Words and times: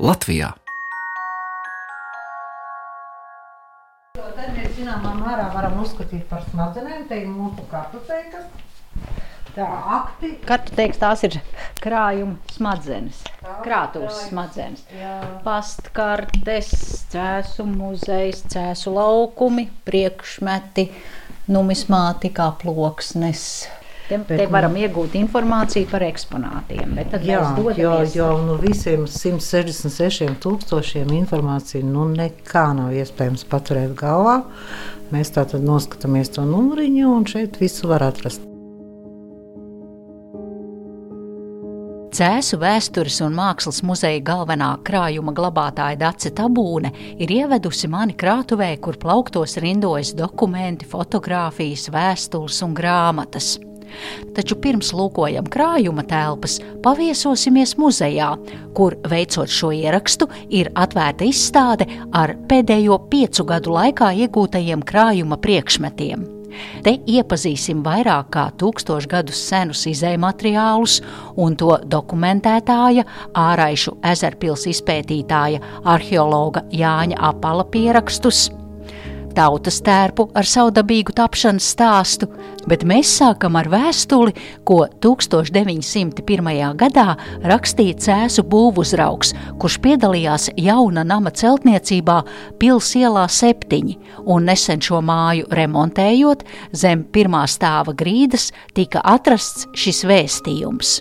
Latvijā. 0.00 0.54
Tad 4.16 4.46
mēs 4.56 4.70
zināmā 4.78 5.10
mērā 5.18 5.50
varam 5.52 5.76
uzskatīt 5.82 6.22
par 6.30 6.46
smadzenēm, 6.48 7.02
te 7.10 7.18
ir 7.20 7.26
mūsu 7.28 7.66
kartoteikas. 7.68 8.46
Tā 9.52 9.66
akti. 9.98 10.30
Kartoteiks 10.48 11.00
tās 11.02 11.24
ir 11.28 11.36
krājuma 11.84 12.38
smadzenes, 12.54 13.20
krātuves 13.66 14.22
smadzenes. 14.30 14.86
Jā. 14.96 15.18
Pastkartes, 15.44 16.72
cēsu 17.12 17.66
muzejs, 17.68 18.46
cēsu 18.54 18.94
laukumi, 18.96 19.66
priekšmeti, 19.84 20.86
numismātikā 21.52 22.48
ploksnes. 22.62 23.44
Te, 24.10 24.18
te 24.26 24.46
varam 24.50 24.74
iegūt 24.74 25.12
informāciju 25.20 25.86
par 25.92 26.02
eksponātiem, 26.02 26.96
bet 26.98 27.12
tad 27.12 27.22
Jā, 27.22 27.44
jo, 27.78 27.92
jo 28.10 28.30
no 28.42 28.56
visiem 28.58 29.04
166 29.06 30.34
tūkstošiem 30.42 31.12
informāciju 31.20 31.86
nu 31.86 32.08
nekā 32.16 32.64
nav 32.74 32.90
iespējams 32.98 33.46
paturēt 33.52 33.94
galvā. 34.00 34.40
Mēs 35.14 35.30
tātad 35.36 35.62
noskatāmies 35.62 36.34
to 36.34 36.42
numuriņu 36.42 37.06
un 37.14 37.28
šeit 37.30 37.62
visu 37.62 37.90
var 37.90 38.08
atrast. 38.10 38.42
Cēsu 42.10 42.58
vēstures 42.58 43.20
un 43.22 43.38
mākslas 43.38 43.78
muzeja 43.86 44.18
galvenā 44.26 44.72
krājuma 44.82 45.30
glabātāja 45.38 46.02
Dace 46.02 46.34
Tabūne 46.34 46.90
ir 47.22 47.30
ievedusi 47.30 47.86
mani 47.86 48.18
krātuvē, 48.18 48.74
kur 48.82 48.98
plauktos 48.98 49.54
rindojas 49.62 50.16
dokumenti, 50.18 50.90
fotografijas, 50.90 51.86
vēstules 51.94 52.58
un 52.66 52.74
grāmatas. 52.74 53.54
Taču 54.36 54.58
pirms 54.62 54.92
lūkojam 54.96 55.48
krājuma 55.50 56.04
telpas, 56.08 56.58
paviesosimies 56.84 57.76
muzejā, 57.80 58.32
kur, 58.76 58.96
veicot 59.10 59.50
šo 59.50 59.72
ierakstu, 59.76 60.28
ir 60.48 60.72
atvērta 60.74 61.26
izstāde 61.28 61.88
ar 62.12 62.36
pēdējo 62.50 63.00
piecu 63.12 63.46
gadu 63.48 63.74
laikā 63.76 64.12
iegūtajiem 64.24 64.84
krājuma 64.86 65.40
priekšmetiem. 65.40 66.28
Te 66.84 66.96
iepazīsim 67.08 67.82
vairāk 67.86 68.30
kā 68.34 68.46
tūkstošu 68.60 69.10
gadus 69.10 69.40
senus 69.50 69.84
izējumateriālus 69.90 70.98
un 71.40 71.56
to 71.60 71.76
dokumentētāja, 71.94 73.06
āraišu 73.38 73.96
ezerpils 74.12 74.66
izpētītāja, 74.72 75.62
arheologa 75.94 76.64
Jāņa 76.74 77.20
Apala 77.30 77.66
pierakstus, 77.70 78.48
tautas 79.36 79.80
tērpu 79.84 80.28
ar 80.36 80.46
savdabīgu 80.46 81.14
tapšanas 81.16 81.66
stāstu, 81.74 82.28
bet 82.70 82.84
mēs 82.88 83.10
sākam 83.20 83.58
ar 83.60 83.68
vēstuli, 83.72 84.34
ko 84.68 84.84
1901. 85.02 86.50
gadā 86.80 87.06
rakstīja 87.46 87.98
Cēsu 88.06 88.44
būvuzraugs, 88.50 89.34
kurš 89.60 89.80
piedalījās 89.84 90.48
jauna 90.60 91.04
nama 91.06 91.32
celtniecībā 91.34 92.20
Pils 92.60 92.94
ielā 93.00 93.26
septiņi, 93.30 93.98
un 94.26 94.48
nesen 94.50 94.82
šo 94.84 95.02
māju 95.04 95.50
remontējot, 95.54 96.46
zem 96.72 97.04
pirmā 97.12 97.44
stāva 97.50 97.94
grīdas 97.96 98.50
tika 98.76 99.04
atrasts 99.04 99.68
šis 99.76 100.04
vēstījums. 100.08 100.98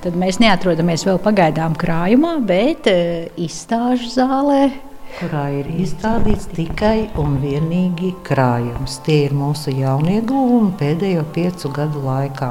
Tad 0.00 0.14
mēs 0.16 0.38
neatrodamies 0.40 1.02
vēl 1.04 1.18
pagaidām 1.20 1.74
krājumā, 1.76 2.38
bet 2.48 2.86
e, 2.88 3.28
izstāžu 3.36 4.08
zālē 4.08 4.70
kurā 5.18 5.46
ir 5.60 5.68
izstādīts 5.82 6.48
tikai 6.54 7.10
un 7.20 7.38
vienīgi 7.42 8.12
krājums. 8.26 8.98
Tie 9.06 9.24
ir 9.26 9.34
mūsu 9.36 9.74
jaunieguvumi 9.74 10.74
pēdējo 10.80 11.24
piecu 11.34 11.70
gadu 11.74 12.02
laikā. 12.04 12.50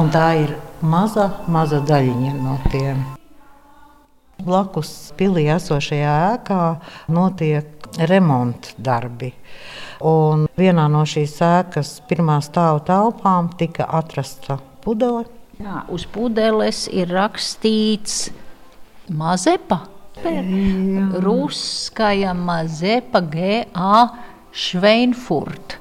Un 0.00 0.10
tā 0.14 0.26
ir 0.42 0.56
maza, 0.82 1.28
maza 1.46 1.80
daļiņa 1.86 2.32
no 2.40 2.56
tiem. 2.72 3.04
Blakus 4.44 4.90
pilī 5.18 5.46
esošajā 5.54 6.14
ēkā 6.34 6.60
notiek 7.14 7.88
remonta 8.10 8.74
darbi. 8.78 9.30
Un 10.04 10.48
vienā 10.58 10.88
no 10.90 11.04
šīs 11.08 11.38
ēkas 11.46 11.96
pirmā 12.10 12.40
stāva 12.44 12.82
telpām 12.84 13.52
tika 13.58 13.86
atrasta 14.00 14.58
pudele. 14.84 15.24
Jā, 15.62 15.84
uz 15.94 16.04
pudeles 16.10 16.88
ir 16.90 17.12
rakstīts 17.14 18.32
Mazepa. 19.14 19.93
Ruskaja 21.24 22.34
Mazepa 22.34 23.20
G.A. 23.20 24.08
Šveinfurt. 24.52 25.78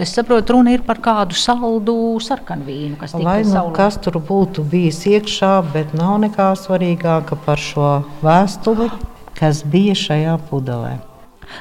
Es 0.00 0.14
saprotu, 0.14 0.54
runa 0.54 0.72
ir 0.72 0.82
par 0.86 1.00
kādu 1.02 1.34
saldu 1.36 1.94
sarkanvīnu, 2.22 2.96
kas 3.00 3.12
tika 3.12 3.24
Lai 3.26 3.42
nu 3.42 3.50
saulē- 3.50 3.74
kas 3.76 3.96
tur 3.98 4.20
būtu 4.20 4.62
bijis 4.64 5.02
iekšā, 5.10 5.72
bet 5.72 5.92
nav 5.94 6.20
nekā 6.22 6.52
svarīgāka 6.56 7.36
par 7.44 7.56
šo 7.58 8.04
vēstuli, 8.22 8.90
kas 9.34 9.62
bija 9.62 9.94
šajā 9.94 10.38
pudelē. 10.48 10.98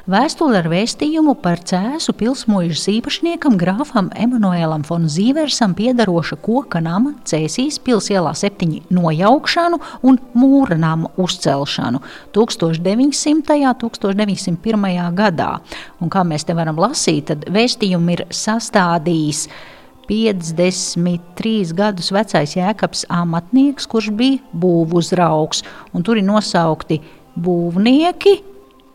Vēstule 0.10 0.60
ar 0.62 0.68
vēstījumu 0.72 1.36
par 1.44 1.62
cēsu 1.68 2.14
pilsmuižas 2.18 2.88
īpašniekam 2.94 3.58
grāfam 3.60 4.10
Emanuēlam 4.18 4.84
von 4.88 5.08
Zīversam 5.12 5.76
piedaroša 5.78 6.40
koka 6.44 6.82
nama 6.84 7.14
Cēsīs 7.30 7.80
pils 7.84 8.10
ielā 8.14 8.34
septiņi 8.38 8.84
nojaukšanu 8.96 9.80
un 10.10 10.20
mūra 10.38 10.78
nama 10.80 11.12
uzcelšanu 11.20 12.02
1900. 12.36 13.60
un 13.70 13.98
1901. 14.00 15.12
gadā. 15.18 15.52
Un 16.00 16.10
kā 16.10 16.24
mēs 16.26 16.48
te 16.48 16.56
varam 16.58 16.80
lasīt, 16.80 17.30
tad 17.30 17.46
vēstījumu 17.54 18.16
ir 18.16 18.26
sastādījis 18.34 19.48
53 20.10 21.74
gadus 21.78 22.10
vecais 22.14 22.56
jēkabs 22.58 23.06
amatnieks, 23.14 23.86
kurš 23.90 24.10
bija 24.18 24.42
būvuzraugs, 24.58 25.62
un 25.94 26.06
tur 26.06 26.18
ir 26.18 26.26
nosaukti 26.26 26.98
būvnieki, 27.38 28.40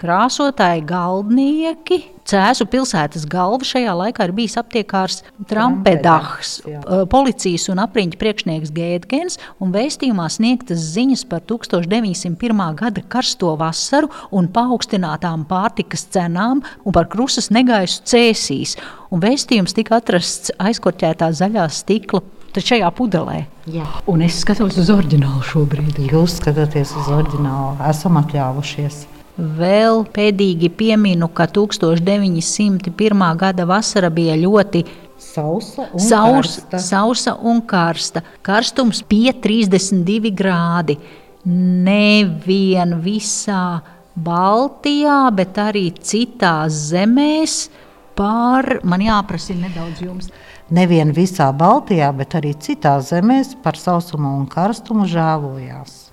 krāsotāji, 0.00 0.84
galdnieki. 0.88 2.00
Cēzu 2.24 2.64
pilsētas 2.72 3.26
galva 3.28 3.66
šajā 3.68 3.92
laikā 3.98 4.24
ir 4.24 4.32
bijis 4.36 4.56
aptiekārs 4.56 5.18
Trampedahs, 5.50 6.54
eh, 6.64 7.04
policijas 7.10 7.68
un 7.68 7.82
apriņķa 7.84 8.20
priekšnieks 8.20 8.72
Gēdgens, 8.72 9.36
un 9.60 9.72
vēstījumā 9.72 10.28
sniegtas 10.32 10.80
ziņas 10.94 11.26
par 11.28 11.40
1901. 11.40 12.74
gada 12.74 13.02
karsto 13.02 13.56
vasaru 13.60 14.08
un 14.32 14.48
paaugstinātām 14.48 15.44
pārtikas 15.46 16.06
cenām 16.08 16.62
un 16.84 16.92
par 16.92 17.06
krusas 17.06 17.50
negaisu 17.50 18.00
cēsīs. 18.08 18.76
Un 19.10 19.20
vēstījums 19.20 19.76
tika 19.76 20.00
atrasts 20.00 20.50
aizkorķētā 20.58 21.28
zaļā 21.30 21.68
stikla 21.70 22.22
šajā 22.62 22.90
pudelē. 22.94 23.46
Jā. 23.66 23.86
Un 24.06 24.22
es 24.22 24.38
skatos 24.44 24.76
uz 24.78 24.90
oriģinālu 24.92 25.42
šobrīd. 25.42 25.98
Jūs 26.12 26.38
skatāties 26.40 26.94
uz 27.00 27.10
oriģinālu, 27.10 27.76
esam 27.88 28.20
atļāvušies. 28.20 29.04
Vēl 29.34 30.04
pēdīgi 30.14 30.68
pieminu, 30.78 31.26
ka 31.34 31.48
1901. 31.50 33.24
gada 33.40 33.66
vasara 33.66 34.10
bija 34.14 34.36
ļoti 34.38 34.84
Sausa 35.18 35.88
un 35.92 36.00
Saus, 36.00 36.56
karsta. 36.60 36.78
sausa 36.78 37.34
un 37.42 37.62
karsta. 37.66 38.22
Karstums 38.42 39.02
bija 39.08 39.32
32 39.32 40.30
grādi. 40.30 40.98
Nevien 41.44 42.94
visā 43.02 43.80
Baltijā, 44.14 45.18
bet 45.34 45.58
arī 45.58 45.88
citās 45.98 46.76
zemēs. 46.92 47.68
Pār, 48.14 48.78
man 48.86 49.02
jāprasa 49.02 49.56
nedaudz 49.58 50.02
jums. 50.04 50.30
Nevien 50.70 51.10
visā 51.12 51.50
Baltijā, 51.52 52.12
bet 52.14 52.38
arī 52.38 52.54
citās 52.54 53.10
zemēs 53.10 53.56
par 53.64 53.74
sausumu 53.76 54.36
un 54.38 54.46
karstumu 54.46 55.08
žēlojās. 55.10 56.03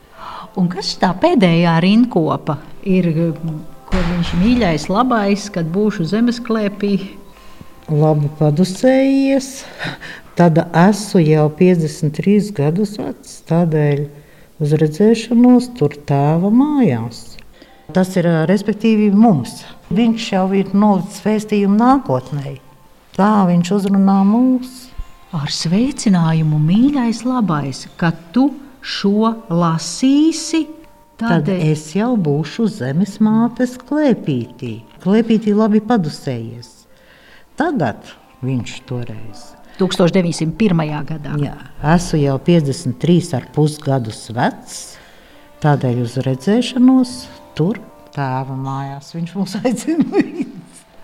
Un 0.59 0.67
kas 0.67 0.95
tā 0.99 1.13
pēdējā 1.15 1.77
rindkopa 1.83 2.57
ir, 2.83 3.07
ko 3.87 3.99
viņš 4.09 4.31
mīļais, 4.41 4.87
labais, 4.91 5.45
kad 5.55 5.69
būšu 5.71 6.09
zemesklēpī? 6.11 6.95
Labi 7.91 8.27
padusējies, 8.39 9.47
tad 10.35 10.59
esmu 10.59 11.21
jau 11.23 11.45
53 11.55 12.51
gadus 12.57 12.97
vecs, 12.99 13.37
tādēļ 13.47 14.03
uz 14.61 14.73
redzēšanos 14.81 15.69
tur 15.79 15.95
tēva 16.07 16.51
mājās. 16.51 17.23
Tas 17.95 18.11
ir 18.19 18.27
ā, 18.27 18.41
respektīvi 18.47 19.07
mums. 19.15 19.61
Viņš 19.91 20.27
jau 20.33 20.45
ir 20.55 20.75
nolicis 20.75 21.23
vēstījumu 21.25 21.79
nākotnē. 21.79 22.57
Tā 23.15 23.31
viņš 23.47 23.71
uzrunā 23.79 24.21
mūs. 24.27 24.89
Ar 25.31 25.47
sveicinājumu, 25.47 26.59
mīļais, 26.59 27.23
labais, 27.23 27.85
ka 27.99 28.11
tu 28.35 28.49
šo 28.81 29.33
lasīsi. 29.49 30.65
Tad 31.21 31.49
es 31.53 31.91
jau 31.93 32.15
būšu 32.17 32.65
zemes 32.79 33.19
mātes 33.21 33.75
klēpītī. 33.77 34.79
Klēpītī 35.03 35.53
labi 35.53 35.81
padusējies. 35.85 36.71
Tagad 37.59 38.15
viņš 38.41 38.79
toreiz. 38.89 39.51
1901. 39.77 40.81
gadā. 41.09 41.35
Jā, 41.41 41.55
esmu 41.93 42.23
jau 42.23 42.39
53,5 42.47 43.85
gadus 43.85 44.25
vecs. 44.33 44.81
Tādēļ 45.61 46.01
uz 46.01 46.17
redzēšanos 46.25 47.13
tur 47.57 47.77
tēva 48.15 48.57
mājās 48.57 49.13
viņš 49.15 49.35
mūs 49.37 49.59
aicina. 49.61 50.07
līdzi. 50.15 50.47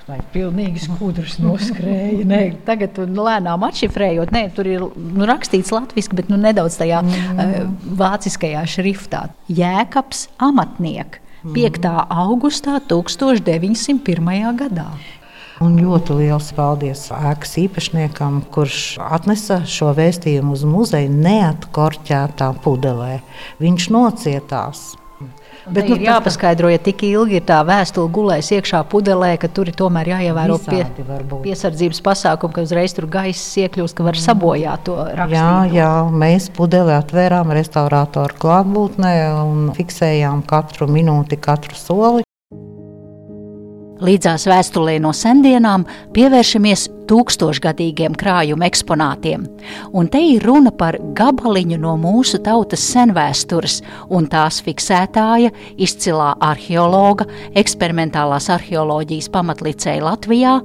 Vai 0.07 0.21
pilnīgi 0.31 0.86
skudrs 0.86 1.36
noskrēja? 1.44 2.24
Nē, 2.27 2.42
tagad 2.68 2.94
tu 2.95 3.04
lēnām 3.04 3.65
atšifrējot, 3.68 4.31
nē, 4.31 4.45
tur 4.56 4.69
ir 4.71 4.86
nu, 4.95 5.25
rakstīts 5.27 5.74
latviešu, 5.75 6.15
bet 6.15 6.31
nu, 6.31 6.39
nedaudz 6.39 6.77
tajā 6.80 7.01
mm. 7.04 7.42
uh, 7.44 7.68
vāciskajā 8.00 8.63
šriftā. 8.71 9.25
Jēkabs 9.51 10.30
amatnieks 10.48 11.19
5. 11.44 11.83
Mm. 11.83 12.07
augustā 12.24 12.80
1901. 12.88 14.31
gadā. 14.57 14.88
Un 15.63 15.74
ļoti 15.81 16.19
liels 16.19 16.51
paldies 16.54 17.07
ēkas 17.12 17.56
īpašniekam, 17.63 18.44
kurš 18.54 19.00
atnesa 19.01 19.63
šo 19.65 19.89
vēstījumu 19.98 20.54
uz 20.54 20.63
muzeju 20.69 21.09
neatkorķētā 21.15 22.51
pudelē. 22.62 23.18
Viņš 23.63 23.89
nocietās. 23.95 24.83
Bet, 25.68 25.90
nu, 25.92 25.98
jāpaskaidro, 26.00 26.69
ja 26.72 26.80
tik 26.81 27.04
ilgi 27.08 27.40
ir 27.42 27.46
tā 27.48 27.60
vēstule 27.68 28.12
gulējis 28.16 28.52
iekšā 28.58 28.84
pudelē, 28.92 29.34
ka 29.42 29.50
tur 29.52 29.72
ir 29.72 29.75
tomēr 29.78 30.12
jāievēro 30.14 30.60
pie, 30.64 30.84
piesardzības 31.44 32.00
pasākumi, 32.06 32.56
ka 32.56 32.66
uzreiz 32.68 32.96
tur 32.96 33.10
gaiss 33.12 33.58
iekļūst, 33.64 33.98
ka 33.98 34.08
var 34.08 34.19
sabojāt 34.22 34.86
to 34.88 34.96
rakstīto. 34.96 35.36
Jā, 35.36 35.66
jā, 35.75 35.92
mēs 36.24 36.52
pudeli 36.56 36.96
atvērām 36.96 37.52
restaurātoru 37.58 38.40
klātbūtnē 38.44 39.18
un 39.42 39.68
fiksējām 39.78 40.46
katru 40.48 40.90
minūti, 40.92 41.40
katru 41.42 41.75
soli. 41.80 42.26
Līdzās 43.97 44.45
vēstulē 44.45 44.99
no 45.01 45.09
sendienām 45.15 45.88
pievēršamies 46.13 46.88
tūkstošgadīgiem 47.07 48.15
krājuma 48.19 48.67
eksponātiem. 48.67 49.45
Un 49.95 50.09
te 50.11 50.19
ir 50.21 50.44
runa 50.45 50.73
par 50.75 50.97
gabaliņu 51.17 51.79
no 51.81 51.95
mūsu 51.99 52.39
tautas 52.44 52.83
senvēstures, 52.91 53.79
un 54.13 54.27
tās 54.31 54.59
fiksētāja, 54.65 55.53
izcilā 55.79 56.33
arheologa, 56.44 57.27
eksperimentālās 57.57 58.49
arheoloģijas 58.53 59.31
pamatlicēja 59.33 60.03
Latvijā, 60.05 60.55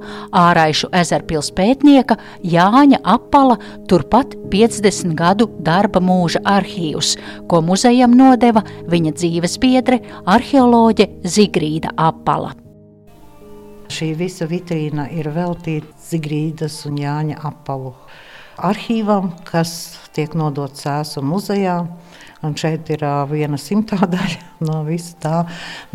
āraišu 0.43 0.91
ezerpils 1.01 1.51
pētnieka 1.55 2.19
Jāņa 2.43 3.01
Apala 3.15 3.57
turpat 3.89 4.35
50 4.53 5.15
gadu 5.17 5.49
darba 5.63 6.03
mūža 6.03 6.43
arhīvs, 6.57 7.15
ko 7.49 7.63
muzejam 7.65 8.13
nodeva 8.19 8.65
viņa 8.91 9.15
dzīves 9.17 9.57
biedre 9.63 10.03
arheoloģe 10.29 11.09
Zigrīda 11.23 11.95
Apala. 11.97 12.62
Šī 13.91 14.13
visa 14.15 14.47
vitrīna 14.47 15.09
ir 15.11 15.27
veltīta 15.33 15.91
Zigrīdas 16.07 16.83
un 16.87 16.99
Jāņa 17.01 17.41
apalu 17.49 17.93
arhīvam, 18.57 19.31
kas 19.47 19.73
tiek 20.15 20.35
nodots 20.37 20.85
Sēsu 20.85 21.23
muzejā. 21.25 21.81
Un 22.43 22.57
šeit 22.59 22.89
ir 22.91 23.05
uh, 23.07 23.21
viena 23.29 23.55
simtā 23.59 24.01
daļa 24.03 24.41
no 24.67 24.81
visa 24.87 25.15
tā, 25.23 25.37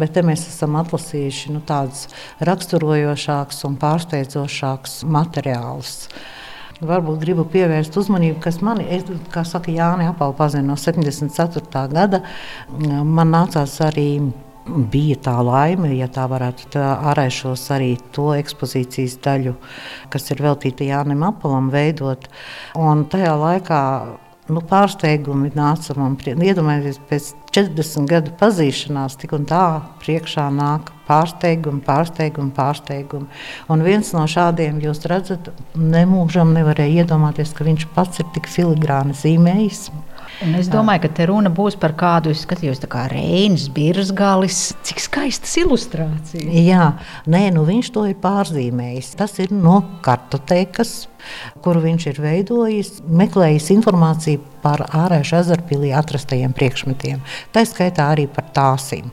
bet 0.01 0.15
te 0.17 0.25
mēs 0.25 0.47
esam 0.49 0.79
atlasījuši 0.81 1.53
nu, 1.53 1.61
tādus 1.69 2.07
raksturojošākus 2.49 3.67
un 3.69 3.77
pārsteidzošākus 3.81 5.03
materiālus. 5.05 6.09
Varbūt 6.79 7.21
gribu 7.21 7.45
pievērst 7.51 7.97
uzmanību, 8.01 8.39
kas 8.41 8.61
man, 8.65 8.81
es, 8.81 9.05
kā 9.35 9.43
saka 9.45 9.73
Jānis 9.75 10.13
Apels, 10.13 10.37
pazina 10.39 10.71
no 10.71 10.77
74. 10.79 11.89
gada. 11.93 12.23
Man 12.79 13.35
nācās 13.35 13.75
arī 13.83 14.09
bija 14.69 15.19
tā 15.29 15.35
laime, 15.45 15.91
ja 15.97 16.09
tā 16.13 16.27
varētu 16.31 16.71
tā 16.75 16.87
ārēšos 17.13 17.67
arī 17.75 17.95
to 18.15 18.31
ekspozīcijas 18.37 19.19
daļu, 19.25 19.57
kas 20.13 20.31
ir 20.33 20.45
veltīta 20.45 20.87
Jānim 20.87 21.25
Apalam 21.27 21.71
veidot. 21.73 22.29
Un 22.79 23.07
tajā 23.11 23.35
laikā 23.39 23.83
nu, 24.53 24.63
pārsteigumi 24.65 25.51
nāca 25.57 25.95
man. 25.99 26.17
Iedomājieties, 26.19 27.01
pēc 27.09 27.31
40 27.55 28.09
gadu 28.11 28.33
pazīšanās, 28.41 29.19
tik 29.21 29.35
un 29.37 29.47
tā 29.49 29.65
priekšā 30.03 30.49
nāk 30.55 30.93
pārsteigumi, 31.09 31.83
pārsteigumi, 31.87 32.53
pārsteigumi. 32.57 33.29
Un 33.73 33.85
viens 33.87 34.13
no 34.17 34.25
šādiem, 34.29 34.81
jūs 34.85 35.05
redzat, 35.11 35.51
nemūžam 35.77 36.53
nevarēja 36.57 37.05
iedomāties, 37.05 37.55
ka 37.57 37.67
viņš 37.69 37.89
pats 37.97 38.23
ir 38.23 38.29
tik 38.37 38.49
filigrāni 38.53 39.17
zīmējis. 39.17 39.89
Un 40.47 40.55
es 40.55 40.69
domāju, 40.71 41.03
ka 41.03 41.11
te 41.19 41.27
runa 41.27 41.51
būs 41.51 41.75
par 41.83 41.97
kādu, 41.99 42.31
es 42.31 42.45
skatījos, 42.45 42.79
kā 42.91 43.09
Reinas, 43.11 43.67
Birzgalis. 43.75 44.61
Cik 44.87 45.03
skaistas 45.03 45.57
ilustrācijas. 45.59 46.53
Jā, 46.63 46.93
nē, 47.27 47.49
nu 47.57 47.65
viņš 47.67 47.91
to 47.97 48.05
ir 48.07 48.19
pārzīmējis. 48.23 49.17
Tas 49.19 49.35
ir 49.43 49.51
no 49.55 49.81
kartotēkas 50.07 50.95
kuru 51.65 51.85
viņš 51.85 52.07
ir 52.13 52.23
veidojis, 52.25 52.93
meklējis 53.09 53.73
informāciju 53.77 54.45
par 54.63 54.83
ārēju 54.87 55.37
ezerpilī 55.39 55.93
atrastajiem 55.97 56.53
priekšmetiem. 56.57 57.21
Tā 57.55 57.65
skaitā 57.69 58.09
arī 58.13 58.27
par 58.31 58.49
tāsim. 58.55 59.11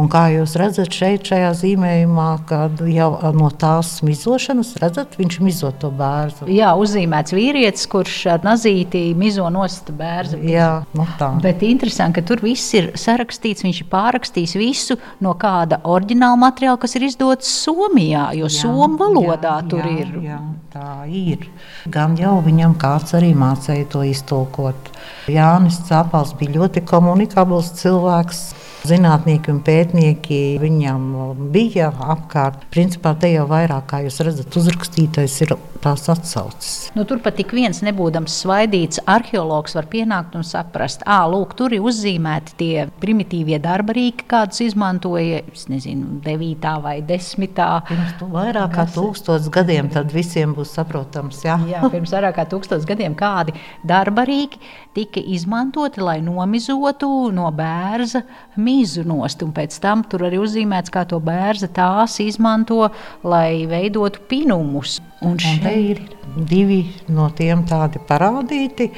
Un 0.00 0.08
kā 0.12 0.26
jūs 0.34 0.56
redzat 0.60 0.94
šeit, 0.94 1.26
šajā 1.28 1.52
zīmējumā, 1.60 2.28
kad 2.48 2.80
jau 2.90 3.10
no 3.36 3.50
tās 3.52 3.98
mizošanas, 4.06 4.74
redzat, 4.82 5.18
viņš 5.20 5.38
mizo 5.44 5.72
to 5.80 5.90
bērnu. 5.94 6.48
Jā, 6.52 6.72
uzzīmēts 6.80 7.34
vīrietis, 7.36 7.86
kurš 7.92 8.18
ar 8.36 8.46
nazīti 8.46 9.08
mizo 9.18 9.48
nost 9.52 9.92
bērnu. 9.96 10.42
Jā, 10.50 10.70
no 10.96 11.04
nu 11.04 11.18
tā. 11.20 11.30
Bet 11.44 11.64
interesanti, 11.66 12.20
ka 12.20 12.26
tur 12.32 12.42
viss 12.44 12.74
ir 12.76 12.92
sarakstīts, 12.98 13.66
viņš 13.66 13.82
ir 13.82 13.90
pārrakstījis 13.92 14.56
visu 14.60 14.98
no 15.24 15.36
kāda 15.40 15.82
oriģināla 15.84 16.40
materiāla, 16.46 16.80
kas 16.82 16.96
ir 16.98 17.06
izdots 17.08 17.52
Somijā, 17.66 18.30
jo 18.36 18.50
somu 18.52 18.96
valodā 19.00 19.58
jā, 19.60 19.68
tur 19.70 19.86
jā, 19.86 19.94
ir. 20.02 20.16
Jā, 20.26 20.40
tā 20.72 20.90
ir. 21.10 21.45
Gan 21.92 22.16
jau 22.18 22.36
viņam 22.44 22.74
kāds 22.82 23.14
arī 23.18 23.32
mācīja 23.38 23.86
to 23.92 24.02
iztulkot. 24.06 24.90
Jānis 25.30 25.78
Cāpals 25.88 26.34
bija 26.38 26.56
ļoti 26.58 26.82
komunikabls 26.88 27.72
cilvēks. 27.80 28.42
Zinātnieki 28.86 29.50
un 29.50 29.62
pētnieki 29.66 30.40
viņam 30.62 31.06
bija 31.54 31.88
apkārt. 31.90 32.68
Principā 32.74 33.16
te 33.18 33.32
jau 33.32 33.46
vairāk, 33.50 33.88
kā 33.90 34.02
jūs 34.04 34.20
redzat, 34.22 34.58
uzrakstītais 34.60 35.40
ir 35.42 35.56
tās 35.82 36.06
atsauces. 36.10 36.90
Nu, 36.96 37.04
tur 37.08 37.20
pat 37.22 37.36
tik 37.38 37.52
viens 37.56 37.82
nebūdams 37.84 38.34
svaidīts 38.42 39.02
arheologs 39.10 39.76
var 39.76 39.88
pienākt 39.90 40.36
un 40.38 40.46
saprast, 40.46 41.04
ka 41.06 41.56
tur 41.58 41.74
ir 41.76 41.84
uzzīmēti 41.86 42.56
tie 42.58 42.86
primitīvie 43.02 43.58
darba 43.62 43.94
rīki, 43.96 44.26
kādus 44.30 44.62
izmantoja, 44.64 45.42
es 45.52 45.66
nezinu, 45.72 46.20
9. 46.24 46.72
vai 46.84 46.96
10. 47.06 47.46
Pirms 47.90 48.24
vairāk 48.32 48.74
kā 48.76 48.86
tūkstotis 48.94 49.50
gadiem 49.52 49.90
tad 49.92 50.12
visiem 50.14 50.54
būs 50.56 50.74
saprotams. 50.78 51.42
Jā, 51.46 51.58
jā 51.70 51.82
pirms 51.92 52.14
vairāk 52.14 52.38
kā 52.40 52.46
tūkstotis 52.50 52.88
gadiem 52.88 53.16
kādi 53.18 53.54
darba 53.86 54.26
rīki 54.28 54.60
tika 54.96 55.20
izmantoti, 55.20 56.00
lai 56.00 56.18
nomizotu 56.24 57.10
no 57.34 57.50
bērza 57.54 58.24
mizu 58.56 58.75
nost. 59.08 59.42
Un 59.46 59.52
pēc 59.56 59.76
tam 59.82 60.04
tur 60.10 60.26
arī 60.28 60.40
uzzīmēts, 60.42 60.92
kā 60.94 61.06
to 61.08 61.20
bērza 61.24 61.68
tās 61.72 62.18
izmanto, 62.24 62.88
lai 63.26 63.66
veidotu 63.70 64.22
pinumus. 64.30 65.00
Un 65.24 65.38
šeit 65.40 65.66
ir 65.72 66.02
divi 66.36 66.82
no 67.08 67.30
tiem 67.36 67.64
tādi 67.68 68.02
parādīti. 68.08 68.90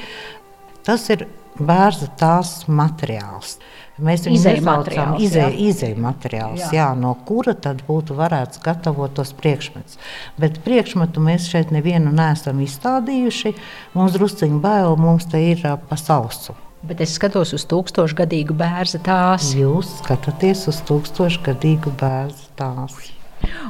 Tas 0.85 1.05
ir 1.13 1.27
bērza 1.59 2.09
tās 2.19 2.63
materiāls. 2.67 3.57
Mēs 3.99 4.23
viņu 4.23 4.37
par 4.63 4.87
izēju 5.19 5.99
materiālu, 5.99 6.59
jā. 6.61 6.69
jā, 6.77 6.85
no 6.95 7.11
kura 7.27 7.51
tad 7.59 7.81
būtu 7.87 8.15
varēts 8.15 8.61
gatavot 8.63 9.11
tos 9.17 9.33
priekšmetus. 9.35 9.99
Bet 10.39 10.61
priekšmetu 10.63 11.23
mēs 11.23 11.49
šeit 11.51 11.73
nevienu 11.75 12.13
neesam 12.15 12.61
izstādījuši. 12.63 13.53
Mums 13.97 14.15
drusciņi 14.15 14.63
bail, 14.63 14.95
mums 14.99 15.27
te 15.27 15.43
ir 15.51 15.67
pa 15.89 15.99
sausu. 15.99 16.55
Bet 16.87 17.01
es 17.03 17.17
skatos 17.17 17.51
uz 17.57 17.65
tūkstošgadīgu 17.67 18.55
bērnu 18.59 19.01
tās. 19.03 19.51
Jūs 19.57 19.97
skatāties 19.99 20.63
uz 20.71 20.79
tūkstošgadīgu 20.87 21.91
bērnu 21.99 22.47
tās. 22.59 22.95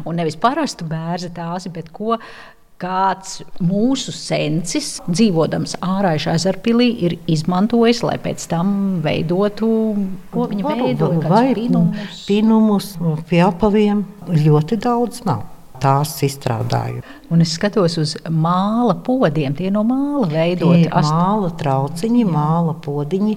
Un 0.05 0.19
nevis 0.19 0.37
parastu 0.39 0.85
bērnu 0.89 1.31
tāsi, 1.33 1.71
bet 1.73 1.89
ko 1.93 2.19
kāds 2.79 3.41
mūsu 3.59 4.13
sensis, 4.15 4.93
dzīvodams 5.09 5.75
ārājušā 5.83 6.37
ezerpilī, 6.39 6.89
ir 7.09 7.17
izmantojis, 7.27 8.05
lai 8.07 8.15
pēc 8.23 8.45
tam 8.53 8.71
veidotu, 9.03 9.69
ko 10.31 10.47
viņi 10.53 10.67
veidoja, 10.69 11.21
vai 11.27 11.47
pinumus. 11.57 12.25
pinumus 12.29 12.93
pie 13.27 13.43
apaviem 13.49 14.05
ļoti 14.29 14.79
daudz 14.85 15.25
nav 15.27 15.47
tās 15.81 16.13
izstrādāju. 16.25 17.03
Un 17.29 17.43
es 17.43 17.53
skatos 17.57 17.97
uz 18.01 18.15
māla 18.25 18.95
podiem. 19.05 19.53
Tie 19.57 19.69
no 19.73 19.83
māla 19.87 20.27
veidoti. 20.31 20.85
Tie 20.85 20.91
ast... 20.99 21.13
Māla 21.13 21.51
trauciņi, 21.59 22.23
Jā. 22.25 22.33
māla 22.33 22.75
podiņi. 22.85 23.35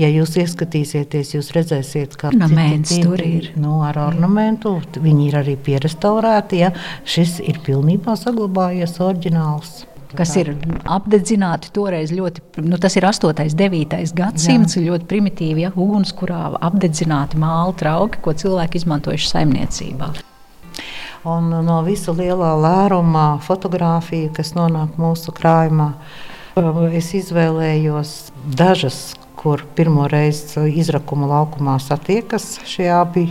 Ja 0.00 0.10
jūs 0.12 0.36
ieskatīsieties, 0.40 1.34
jūs 1.36 1.52
redzēsiet, 1.56 2.18
ka 2.20 2.32
ornaments 2.32 2.94
tur 3.04 3.20
ir. 3.24 3.52
Nu, 3.60 3.80
ar 3.86 4.00
ornamentu 4.08 4.78
viņi 4.96 5.28
ir 5.28 5.40
arī 5.44 5.56
pierestaurēti. 5.60 6.62
Ja? 6.64 6.74
Šis 7.08 7.40
ir 7.44 7.60
pilnībā 7.66 8.16
saglabājies 8.20 9.00
oriģināls 9.04 9.82
kas 10.14 10.34
ir 10.38 10.52
apdedzināti 10.86 11.72
toreiz 11.74 12.12
ļoti, 12.14 12.44
nu, 12.64 12.78
tas 12.78 12.94
ir 12.98 13.06
8. 13.08 13.32
un 13.32 13.56
9. 13.58 13.96
gadsimts, 14.14 14.76
Jā. 14.78 14.84
ļoti 14.90 15.08
primitīvi, 15.10 15.64
ja, 15.66 15.72
ugunskurā 15.74 16.44
apdedzināti 16.62 17.40
māla 17.40 17.74
trauki, 17.80 18.22
ko 18.22 18.36
cilvēki 18.44 18.82
izmantojuši 18.82 19.32
saimniecībā. 19.32 20.12
Un 21.24 21.48
no 21.64 21.78
visa 21.86 22.12
lielā 22.12 22.50
lēruma 22.60 23.38
fotografija, 23.40 24.28
kas 24.36 24.52
nonāk 24.52 24.98
mūsu 25.00 25.32
krājumā, 25.32 25.94
es 26.92 27.08
izvēlējos 27.16 28.10
dažas, 28.58 29.14
kur 29.40 29.64
pirmo 29.76 30.04
reizi 30.12 30.66
izrakuma 30.82 31.30
laukumā 31.30 31.78
satiekas 31.80 32.58
šie 32.68 32.90
abi 32.92 33.24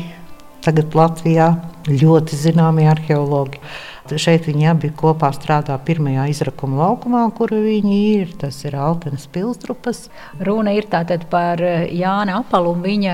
tagad 0.64 0.96
Latvijā 0.98 1.54
ļoti 1.90 2.40
zināmi 2.40 2.88
arheologi. 2.88 3.60
Šeit 4.04 4.44
viņi 4.50 4.66
abi 4.68 4.90
kopā 5.00 5.30
strādā 5.32 5.78
pirmajā 5.80 6.26
izrakuma 6.28 6.82
laukumā, 6.82 7.22
kur 7.38 7.54
viņi 7.56 8.00
ir. 8.20 8.34
Tas 8.40 8.58
ir 8.68 8.76
Altenes 8.76 9.24
pilstrupas. 9.32 10.10
Runa 10.44 10.74
ir 10.76 10.90
tātad 10.92 11.24
par 11.32 11.62
eh, 11.64 11.88
Jāna 11.96 12.42
Apalu 12.42 12.74
un 12.76 12.84
viņa 12.84 13.14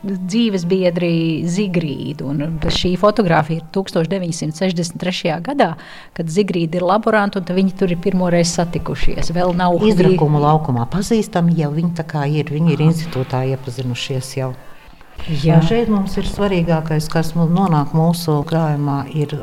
dzīves 0.00 0.64
biedri 0.70 1.12
Zigrīdu. 1.44 2.30
Un 2.32 2.56
šī 2.64 2.94
fotografija 3.00 3.60
ir 3.60 3.68
1963. 3.76 5.36
gadā, 5.50 5.74
kad 6.16 6.32
Zigrīda 6.32 6.80
ir 6.80 6.88
laboranta 6.88 7.44
un 7.44 7.52
viņi 7.60 7.76
tur 7.76 7.92
ir 7.92 8.00
pirmoreiz 8.00 8.56
satikušies. 8.56 9.34
Vēl 9.36 9.52
nav 9.60 9.84
izrakuma 9.84 10.40
laukumā 10.48 10.88
pazīstami, 10.90 11.60
jau 11.60 11.74
viņi 11.76 11.94
tā 12.00 12.08
kā 12.08 12.24
ir, 12.24 12.48
viņi 12.48 12.76
ir 12.78 12.88
institūtā 12.88 13.44
iepazinušies 13.52 14.34
jau. 14.40 14.54
Jā. 15.28 15.60
Šeit 15.64 15.90
mums 15.92 16.16
ir 16.20 16.28
svarīgākais, 16.28 17.08
kas 17.12 17.34
mums 17.36 17.52
nonāk 17.54 17.92
mūsu 17.96 18.40
krājumā, 18.48 19.02
ir 19.12 19.36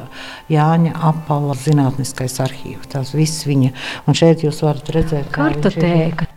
Jāņa 0.51 0.95
apala 1.09 1.55
zinātniskais 1.57 2.39
arhīvs. 2.43 2.89
Tas 2.91 3.13
viss 3.15 3.45
viņa. 3.47 3.73
Un 4.07 4.17
šeit 4.17 4.43
jūs 4.45 4.63
varat 4.65 4.89
redzēt, 4.95 5.29
kartotēka. 5.35 6.27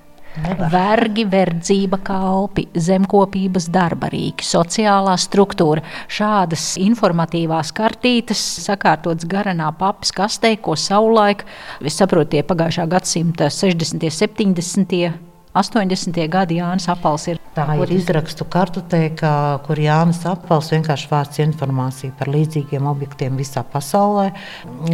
Vergi, 0.70 1.24
verdzība, 1.26 1.98
kalpi, 2.06 2.68
zemkopības 2.78 3.66
darba 3.74 4.08
rīki, 4.12 4.46
sociālā 4.46 5.16
struktūra. 5.18 5.82
Šādas 6.06 6.76
informatīvās 6.80 7.72
kartītes 7.74 8.44
sakārtotas 8.66 9.26
garanā 9.30 9.72
papas 9.78 10.14
kastē, 10.14 10.54
ko 10.62 10.76
savulaik, 10.78 11.42
es 11.82 11.98
saprotu, 11.98 12.36
tie 12.36 12.44
pagājušā 12.46 12.86
gadsimta 12.94 13.50
60. 13.50 14.06
un 14.46 14.54
70. 14.54 15.29
80. 15.52 16.28
gadi 16.30 16.60
Jānis 16.60 16.86
Apels 16.92 17.26
ir. 17.32 17.40
Tā 17.56 17.64
ir 17.82 17.90
izrakstu 17.90 18.46
kartoteka, 18.46 19.32
kur 19.66 19.80
Jānis 19.82 20.22
Apels 20.30 20.70
vienkārši 20.70 21.10
vāc 21.10 21.38
informāciju 21.42 22.14
par 22.18 22.30
līdzīgiem 22.30 22.86
objektiem 22.86 23.38
visā 23.40 23.64
pasaulē. 23.66 24.30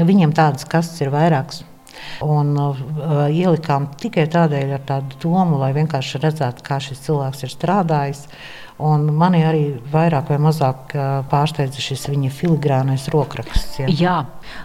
Viņam 0.08 0.32
tādas 0.36 0.64
kastes 0.68 1.04
ir 1.04 1.12
vairākas. 1.12 1.64
Un 2.24 2.52
uh, 2.60 2.80
ielikām 3.32 3.90
tikai 4.00 4.26
tādēļ, 4.32 4.72
ar 4.76 4.84
tādu 4.88 5.16
domu, 5.22 5.60
lai 5.60 5.72
vienkārši 5.76 6.20
redzētu, 6.24 6.64
kā 6.64 6.80
šis 6.82 7.04
cilvēks 7.06 7.46
ir 7.46 7.52
strādājis. 7.52 8.26
Un 8.76 9.06
mani 9.16 9.40
arī 9.48 9.62
vairāk 9.88 10.28
vai 10.28 10.36
mazāk 10.42 10.92
pārsteidza 11.30 11.80
šis 11.80 12.02
viņa 12.12 12.28
filigrānais 12.36 13.06
rokraksts. 13.12 13.78
Ja. 13.80 13.88
Jā, 13.88 14.16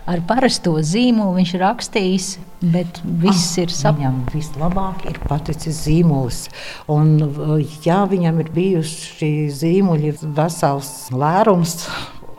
ar 0.03 0.23
parasto 0.27 0.73
zīmolu 0.83 1.37
viņš 1.37 1.53
ir 1.55 1.63
rakstījis, 1.63 2.29
bet 2.73 2.99
viss 3.05 3.53
ah, 3.55 3.61
ir 3.63 3.71
saprotams. 3.71 4.01
Viņam 4.01 4.17
vislabāk 4.33 5.05
ir 5.07 5.19
paticis 5.29 5.83
zīmols. 5.85 6.41
Un, 6.91 7.13
jā, 7.85 8.01
viņam 8.11 8.41
ir 8.43 8.51
bijuši 8.55 9.31
zīmuļi 9.61 10.17
vesels 10.35 10.91
lērums 11.15 11.85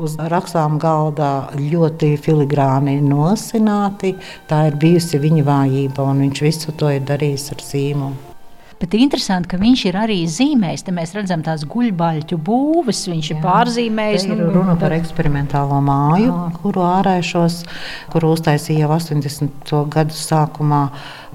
uz 0.02 0.19
rakstām 0.33 0.76
galdā 0.83 1.52
ļoti 1.57 2.17
filigrāni 2.21 2.99
nosināti. 3.07 4.12
Tā 4.50 4.67
ir 4.69 4.76
bijusi 4.83 5.23
viņa 5.23 5.47
vājība, 5.49 6.05
un 6.05 6.26
viņš 6.26 6.45
visu 6.45 6.76
to 6.76 6.93
ir 6.93 7.09
darījis 7.09 7.49
ar 7.57 7.64
zīmolu. 7.71 8.32
Bet 8.83 8.97
interesanti, 8.99 9.47
ka 9.53 9.61
viņš 9.61 9.83
ir 9.87 9.97
arī 10.01 10.17
zīmējis. 10.27 10.83
Te 10.83 10.93
mēs 10.95 11.12
redzam 11.15 11.45
tās 11.47 11.62
guļbaļķu 11.71 12.39
būves, 12.43 13.05
viņš 13.12 13.29
Jā, 13.31 13.37
ir 13.37 13.43
pārzīmējis. 13.45 14.25
Ir 14.27 14.41
nu, 14.41 14.49
runa 14.57 14.75
par 14.81 14.91
eksperimentālo 14.97 15.79
māju, 15.87 16.33
Jā. 16.33 16.49
kuru 16.57 16.83
ārēšos, 16.89 17.61
kuru 18.11 18.33
uztaisīja 18.35 18.89
jau 18.89 18.97
80. 18.97 19.71
gadu 19.93 20.19
sākumā, 20.19 20.81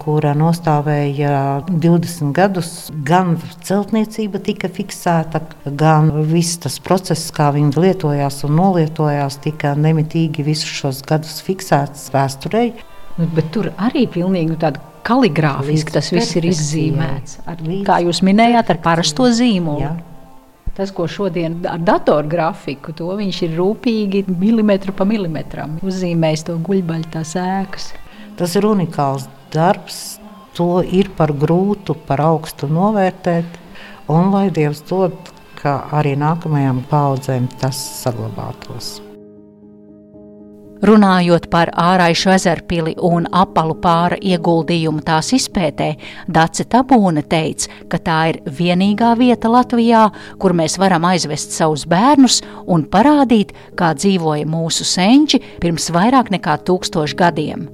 kura 0.04 0.34
nostāvēja 0.36 1.38
20 1.70 2.36
gadus. 2.36 2.74
Gan 3.08 3.38
celtniecība 3.64 4.44
tika 4.44 4.68
fiksēta, 4.68 5.46
gan 5.72 6.12
viss 6.28 6.60
tas 6.68 6.76
process, 6.84 7.32
kā 7.32 7.54
viņi 7.56 7.80
lietojās 7.80 8.44
un 8.50 8.60
nolietojās, 8.60 9.40
tika 9.48 9.72
nemitīgi 9.80 10.44
visus 10.52 10.76
šos 10.82 11.00
gadus 11.08 11.40
fiksēts 11.48 12.10
vēsturei. 12.12 12.74
Bet 13.18 13.54
tur 13.56 13.72
arī 13.80 14.04
pilnīgi 14.12 14.60
tāda 14.60 14.84
kaligrāfiski 15.08 15.96
tas 15.96 16.12
viss 16.14 16.36
ir 16.38 16.48
izzīmēts. 16.50 17.40
Ar, 17.48 17.64
kā 17.88 18.02
jūs 18.04 18.22
minējāt, 18.26 18.74
ar 18.74 18.82
parasto 18.84 19.30
zīmolu. 19.34 19.84
Jā. 19.86 19.96
Tas, 20.78 20.92
ko 20.94 21.08
šodien 21.10 21.56
ar 21.66 21.82
datorgrafiku, 21.82 22.94
to 22.98 23.10
viņš 23.18 23.40
ir 23.48 23.56
rūpīgi 23.58 24.28
milimetru 24.30 24.94
pa 24.94 25.08
milimetram 25.10 25.80
uzzīmējis 25.82 26.46
to 26.52 26.58
guļbaļu 26.68 27.10
tās 27.16 27.34
ēkas. 27.42 27.90
Tas 28.38 28.54
ir 28.60 28.68
unikāls 28.70 29.26
darbs, 29.54 30.20
to 30.58 30.84
ir 30.86 31.10
par 31.18 31.34
grūtu, 31.34 31.98
par 32.06 32.22
augstu 32.28 32.70
novērtēt, 32.70 33.58
un 34.14 34.30
lai 34.36 34.48
Dievs 34.54 34.86
dod, 34.86 35.18
ka 35.58 35.80
arī 35.98 36.14
nākamajām 36.22 36.86
paudzēm 36.92 37.50
tas 37.58 37.82
saglabātos. 38.04 39.07
Runājot 40.86 41.48
par 41.50 41.72
āraišu 41.74 42.32
ezerpili 42.36 42.94
un 43.02 43.26
apalu 43.32 43.78
pāra 43.82 44.20
ieguldījumu 44.22 45.02
tās 45.06 45.32
izpētē, 45.34 45.94
Dace 46.28 46.68
Tabūne 46.70 47.24
teica, 47.26 47.72
ka 47.90 47.98
tā 47.98 48.20
ir 48.34 48.42
vienīgā 48.60 49.16
vieta 49.18 49.50
Latvijā, 49.50 50.08
kur 50.38 50.54
mēs 50.54 50.78
varam 50.78 51.08
aizvest 51.10 51.56
savus 51.58 51.88
bērnus 51.90 52.44
un 52.68 52.86
parādīt, 52.86 53.56
kā 53.76 53.94
dzīvoja 53.98 54.46
mūsu 54.46 54.86
senči 54.86 55.42
pirms 55.62 55.90
vairāk 55.96 56.32
nekā 56.38 56.60
tūkstošu 56.68 57.18
gadiem. 57.18 57.68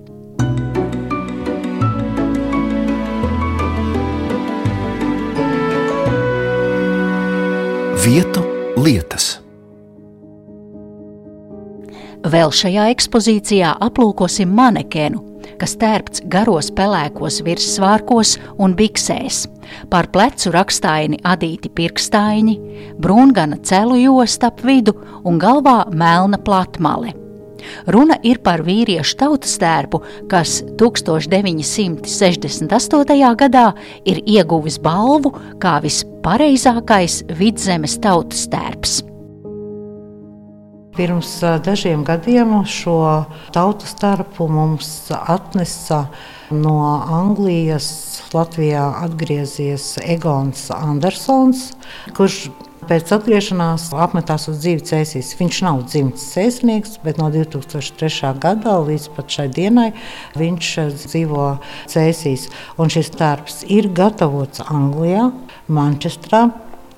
Vietu 8.04 8.44
lietas. 8.76 9.43
Vēl 12.24 12.54
šajā 12.56 12.86
ekspozīcijā 12.94 13.74
aplūkosim 13.84 14.48
manekenu, 14.56 15.20
kas 15.60 15.74
tērpts 15.76 16.24
garos 16.32 16.72
pelēkos 16.72 17.44
virssvārkos 17.44 18.40
un 18.64 18.72
biksēs. 18.80 19.44
Par 19.92 20.08
plecu 20.14 20.54
rakstāini 20.56 21.20
adīti 21.28 21.68
pirkstāņi, 21.76 22.56
brūngana 23.04 23.60
celu 23.68 24.00
josta 24.00 24.48
ap 24.54 24.64
vidu 24.64 24.96
un 25.28 25.36
galvā 25.42 25.84
melna 25.92 26.40
platmale. 26.40 27.12
Runa 27.92 28.16
ir 28.24 28.40
par 28.44 28.64
vīriešu 28.64 29.16
tautas 29.20 29.60
tērpu, 29.60 30.00
kas 30.32 30.64
1968. 30.80 33.36
gadā 33.40 33.74
ir 34.08 34.20
ieguvis 34.24 34.80
balvu 34.80 35.32
kā 35.60 35.82
vispareizākais 35.84 37.24
vidzemes 37.36 38.00
tautas 38.04 38.48
tērps. 38.52 39.13
Pirms 40.94 41.30
dažiem 41.66 42.04
gadiem 42.06 42.52
šo 42.70 42.98
tautu 43.54 43.88
starpu 43.90 44.46
mums 44.48 45.10
atnesa 45.10 46.06
no 46.52 46.78
Anglijas. 47.22 47.90
Latvijā 48.34 48.88
atgriezies 49.06 49.92
Egons 50.02 50.72
Andersons, 50.74 51.68
kurš 52.18 52.48
Pēc 52.84 53.14
atgriešanās 53.16 53.86
apmetās 53.96 54.50
uz 54.52 54.58
dzīvi 54.60 54.84
cēsīs. 54.90 55.30
Viņš 55.40 55.60
nav 55.64 55.84
dzimts 55.88 56.26
cēsnieks, 56.34 56.98
bet 57.04 57.20
no 57.22 57.30
2003. 57.32 58.34
gada 58.44 58.74
līdz 58.84 59.08
šai 59.36 59.46
dienai 59.56 59.88
viņš 60.36 60.72
dzīvo 61.06 61.46
cēsīs. 61.94 62.50
Un 62.76 62.92
šis 62.92 63.14
darbs 63.16 63.64
ir 63.72 63.88
gatavots 63.88 64.66
Anglijā, 64.68 65.30
Manchestrā 65.72 66.50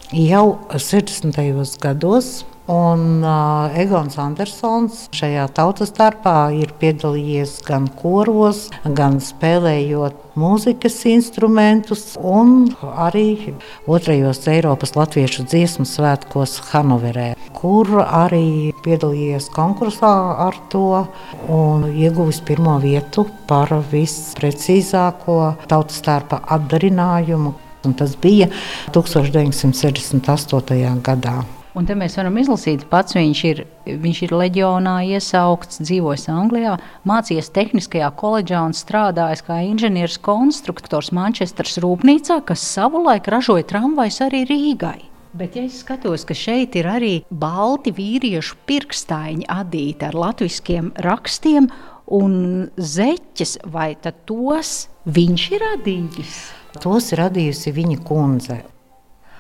jau 0.10 0.58
60. 0.74 1.78
gados. 1.84 2.46
Un 2.66 3.22
uh, 3.22 3.70
Egons 3.78 4.16
Andersons 4.18 5.04
šajā 5.14 5.44
tautas 5.54 5.92
darbā 5.94 6.50
ir 6.58 6.72
piedalījies 6.82 7.60
gan 7.68 7.86
koros, 8.00 8.72
gan 8.98 9.20
spēlējot 9.22 10.34
mūzikas 10.34 10.96
instrumentus, 11.12 12.16
un 12.18 12.74
arī 12.82 13.54
otrajos 13.86 14.42
Eiropas 14.50 14.96
Latviešu 14.98 15.46
dziesmu 15.46 15.86
svētkos 15.86 16.58
Hanoverē, 16.72 17.36
kur 17.54 18.02
arī 18.02 18.74
piedalījies 18.82 19.54
konkursā 19.54 20.10
ar 20.48 20.58
to 20.74 21.06
un 21.46 21.86
ieguvis 21.94 22.42
pirmo 22.48 22.80
vietu 22.82 23.28
par 23.46 23.70
visprecīzāko 23.92 25.70
tautas 25.70 26.02
dārpa 26.02 26.42
atdarinājumu. 26.58 27.54
Un 27.86 27.94
tas 27.94 28.18
bija 28.18 28.50
1968. 28.98 31.06
gadā. 31.06 31.46
Un 31.76 31.84
te 31.84 31.96
mēs 32.00 32.14
varam 32.16 32.38
izlasīt, 32.40 32.86
pats 32.88 33.18
viņš 33.18 33.40
ir, 33.50 33.58
viņš 33.84 34.20
ir 34.24 34.34
leģionā 34.40 34.94
iesaukts, 35.12 35.82
dzīvojis 35.84 36.30
Anglijā, 36.32 36.78
mācījies 37.04 37.52
Tehniskajā 37.56 38.08
koledžā 38.16 38.62
un 38.64 38.76
strādājis 38.76 39.44
kā 39.44 39.58
inženieris 39.68 40.16
konstruktors 40.24 41.12
Manchesteras 41.16 41.76
rūpnīcā, 41.84 42.40
kas 42.48 42.64
savulaik 42.64 43.28
ražoja 43.28 43.68
tramvajs 43.68 44.22
arī 44.24 44.46
Rīgai. 44.48 45.02
Bet, 45.36 45.58
ja 45.60 45.66
es 45.68 45.82
skatos, 45.84 46.24
ka 46.24 46.32
šeit 46.32 46.78
ir 46.80 46.88
arī 46.88 47.14
balti 47.28 47.92
vīriešu 47.92 48.56
pirkstaiņi 48.72 49.50
adīti 49.52 50.08
ar 50.08 50.16
latviskiem 50.16 50.94
rakstiem 51.04 51.68
un 52.16 52.38
zeķes, 52.80 53.58
vai 53.68 53.92
tos 54.00 54.86
viņš 55.12 55.52
ir 55.52 55.70
radījis? 55.74 56.42
Tos 56.80 57.12
radījusi 57.20 57.76
viņa 57.76 58.04
kundze. 58.08 58.62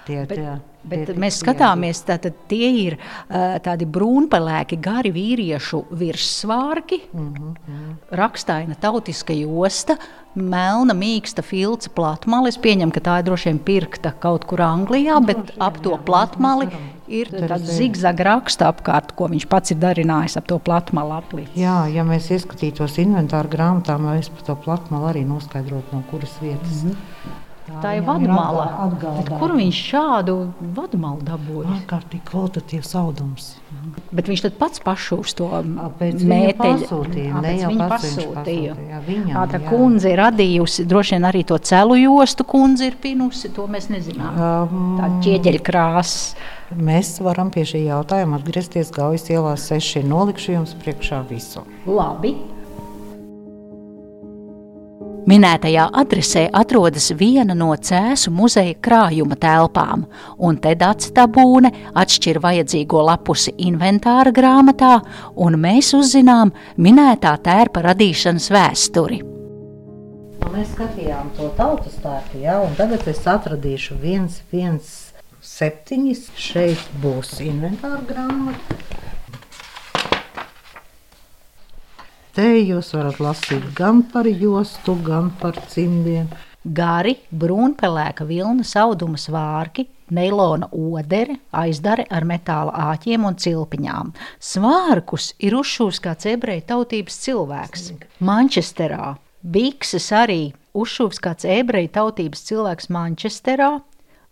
Tie, 0.06 0.26
Bet, 0.28 0.36
tie 0.36 0.75
Bet 0.90 1.14
mēs 1.18 1.40
skatāmies, 1.42 2.04
tātad 2.08 2.36
tie 2.50 2.70
ir 2.86 2.98
tādi 3.66 3.88
brūnpelēki, 3.90 4.80
gari 4.82 5.12
vīriešu 5.16 5.86
virssvārki, 5.98 7.02
mm 7.12 7.32
-hmm. 7.34 7.96
rakstaina 8.12 8.76
tautiska 8.76 9.34
josta, 9.34 9.98
melna, 10.36 10.94
mīksta 10.94 11.42
filca 11.42 11.90
platmale. 11.90 12.50
Es 12.50 12.58
pieņemu, 12.58 12.92
ka 12.92 13.00
tā 13.00 13.20
ir 13.20 13.30
droši 13.30 13.50
vien 13.50 13.60
pirkta 13.60 14.12
kaut 14.20 14.46
kur 14.46 14.62
Anglijā, 14.62 15.20
bet 15.26 15.38
droši 15.38 15.60
ap 15.60 15.82
to 15.82 15.96
jā, 15.96 16.04
platmali 16.06 16.66
varam 16.66 16.92
ir 17.08 17.30
tāds 17.30 17.70
zigzaga 17.78 18.26
raksta 18.32 18.70
apkārt, 18.72 19.14
ko 19.18 19.30
viņš 19.32 19.48
pats 19.50 19.74
ir 19.74 19.80
darinājis 19.82 20.38
ap 20.40 20.48
to 20.50 20.58
platmalu 20.60 21.16
aplīti. 21.20 21.62
Jā, 21.62 21.86
ja 21.94 22.06
mēs 22.08 22.32
ieskatītos 22.34 22.98
inventāru 23.04 23.52
grāmatā, 23.54 23.98
mēs 24.02 24.32
par 24.34 24.48
to 24.50 24.56
platmalu 24.66 25.12
arī 25.14 25.26
noskaidrotu, 25.28 25.94
no 25.94 26.04
kuras 26.12 26.34
vietas. 26.42 26.84
Mm 26.84 26.92
-hmm. 26.92 27.42
Tā 27.66 27.96
ir 27.98 28.04
vadmala. 28.06 28.66
Kur 29.40 29.56
viņš 29.58 29.78
šādu 29.90 30.36
vadmalu 30.78 31.24
dabūja? 31.26 31.80
Ārkārtīgi 31.80 32.22
kvalitatīvs 32.30 32.92
audums. 33.00 33.48
Bet 34.16 34.30
viņš 34.30 34.44
pats 34.60 34.82
pašūs 34.86 35.34
to 35.38 35.48
pasūtījuma, 36.60 37.40
Ā, 37.40 37.42
ne 37.42 37.54
jau 37.58 37.72
viņa 37.74 37.88
pasūtīja. 37.90 38.76
pasūtīja, 38.76 39.02
viņam, 39.08 39.50
tā 39.52 39.62
kundze 39.66 40.12
ir 40.14 40.22
radījusi, 40.22 40.86
droši 40.90 41.16
vien 41.18 41.28
arī 41.32 41.44
to 41.50 41.58
celu 41.58 41.98
jostu 42.00 42.46
kundze 42.48 42.88
ir 42.92 42.98
pinusi, 43.02 43.50
to 43.54 43.66
mēs 43.68 43.90
nezinām. 43.94 44.38
Um, 44.38 44.84
Tā 45.02 45.10
ķieģeļa 45.26 45.64
krāsa. 45.66 46.36
Mēs 46.76 47.16
varam 47.22 47.52
pie 47.54 47.62
šī 47.68 47.84
jautājuma 47.86 48.40
atgriezties 48.40 48.90
Gaujas 48.96 49.28
ielā 49.30 49.54
6. 49.60 50.02
Nolikšu 50.06 50.56
jums 50.56 50.74
priekšā 50.82 51.22
visu. 51.30 51.62
Labi. 51.86 52.34
Minētajā 55.26 55.88
adresē 55.98 56.44
atrodas 56.54 57.08
viena 57.18 57.56
no 57.58 57.72
Cēzu 57.74 58.30
muzeja 58.30 58.76
krājuma 58.78 59.34
telpām, 59.42 60.04
un 60.38 60.60
te 60.62 60.76
Dārsa 60.78 61.10
Tabūne 61.18 61.72
atšķir 61.98 62.38
vajadzīgo 62.44 63.02
lapusi 63.08 63.56
inventāra 63.66 64.30
grāmatā, 64.30 65.00
un 65.34 65.58
mēs 65.64 65.96
uzzinām 65.98 66.54
minētā 66.78 67.34
tērpa 67.42 67.82
radīšanas 67.88 68.52
vēsturi. 68.54 69.18
Mēs 70.54 70.70
skatījām 70.76 71.34
to 71.40 71.50
tautas 71.58 71.98
tērpu, 72.06 72.44
jā, 72.46 72.60
un 72.62 72.78
tagad 72.78 73.10
es 73.10 73.26
atradīšu 73.26 73.98
viens, 74.06 74.38
viens 74.54 74.94
septiņas. 75.42 76.30
Šeit 76.38 76.86
būs 77.02 77.40
inventāra 77.42 78.06
grāmata. 78.06 78.78
Te 82.36 82.50
jūs 82.60 82.90
varat 82.92 83.22
lasīt 83.24 83.64
gan 83.78 84.02
par 84.12 84.28
jostu, 84.28 84.98
gan 85.06 85.30
par 85.40 85.56
cimdiem. 85.72 86.26
Gari, 86.66 87.14
brūnpelēka 87.32 88.26
vilnas 88.28 88.74
auduma 88.82 89.16
svārki, 89.16 89.86
neilona 90.12 90.68
odere, 90.76 91.38
aizdare 91.56 92.04
ar 92.12 92.28
metāla 92.28 92.74
āķiem 92.90 93.24
un 93.30 93.40
cilpiņām. 93.40 94.12
Svārkus 94.44 95.30
ir 95.40 95.56
uzšūs 95.56 96.02
kāds 96.04 96.28
ebreju 96.34 96.66
tautības 96.74 97.22
cilvēks. 97.24 97.88
Manchesterā. 98.20 99.14
Bikses 99.40 100.12
arī 100.12 100.42
uzšūs 100.76 101.24
kāds 101.24 101.48
ebreju 101.48 101.94
tautības 101.96 102.44
cilvēks 102.50 102.92
Manchesterā. 102.92 103.78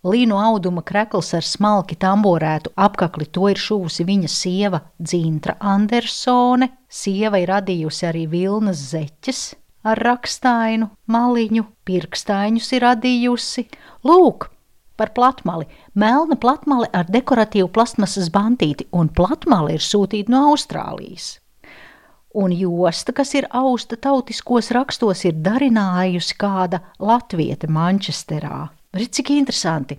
Līnu 0.04 0.36
auduma 0.36 0.82
krekls 0.84 1.30
ar 1.32 1.46
smalki 1.48 1.96
tamborētu 1.96 2.74
apakli 2.76 3.24
to 3.32 3.48
ir 3.48 3.60
šuvusi 3.60 4.04
viņa 4.04 4.28
sieva 4.28 4.80
Dzintra 5.00 5.56
Andersone. 5.60 6.68
Sieva 6.88 7.40
ir 7.40 7.48
radījusi 7.48 8.08
arī 8.10 8.26
vilnas 8.28 8.82
zeķes 8.90 9.54
ar 9.84 10.00
rakstainu, 10.04 10.90
maliņu, 11.08 11.64
pirkstaiņus 11.88 12.68
ir 12.76 12.84
radījusi. 12.84 13.64
Lūk, 14.04 14.48
par 14.96 15.14
platmali. 15.16 15.68
Melna 15.94 16.36
platmale 16.40 16.88
ar 16.92 17.08
dekoratīvu 17.08 17.70
plastmasas 17.72 18.30
bantīti, 18.32 18.88
un 18.92 19.08
platmale 19.08 19.78
ir 19.78 19.84
sūtīta 19.84 20.32
no 20.32 20.44
Austrālijas. 20.52 21.38
Un 22.34 22.52
josta, 22.52 23.14
kas 23.14 23.32
ir 23.38 23.46
austa 23.54 23.96
tautiskos 23.96 24.72
rakstos, 24.74 25.22
ir 25.24 25.36
darinājusi 25.38 26.34
kāda 26.36 26.82
latvieta 26.98 27.70
Manchesterā. 27.70 28.66
Redz, 28.94 29.10
cik 29.18 29.32
interesanti. 29.34 29.96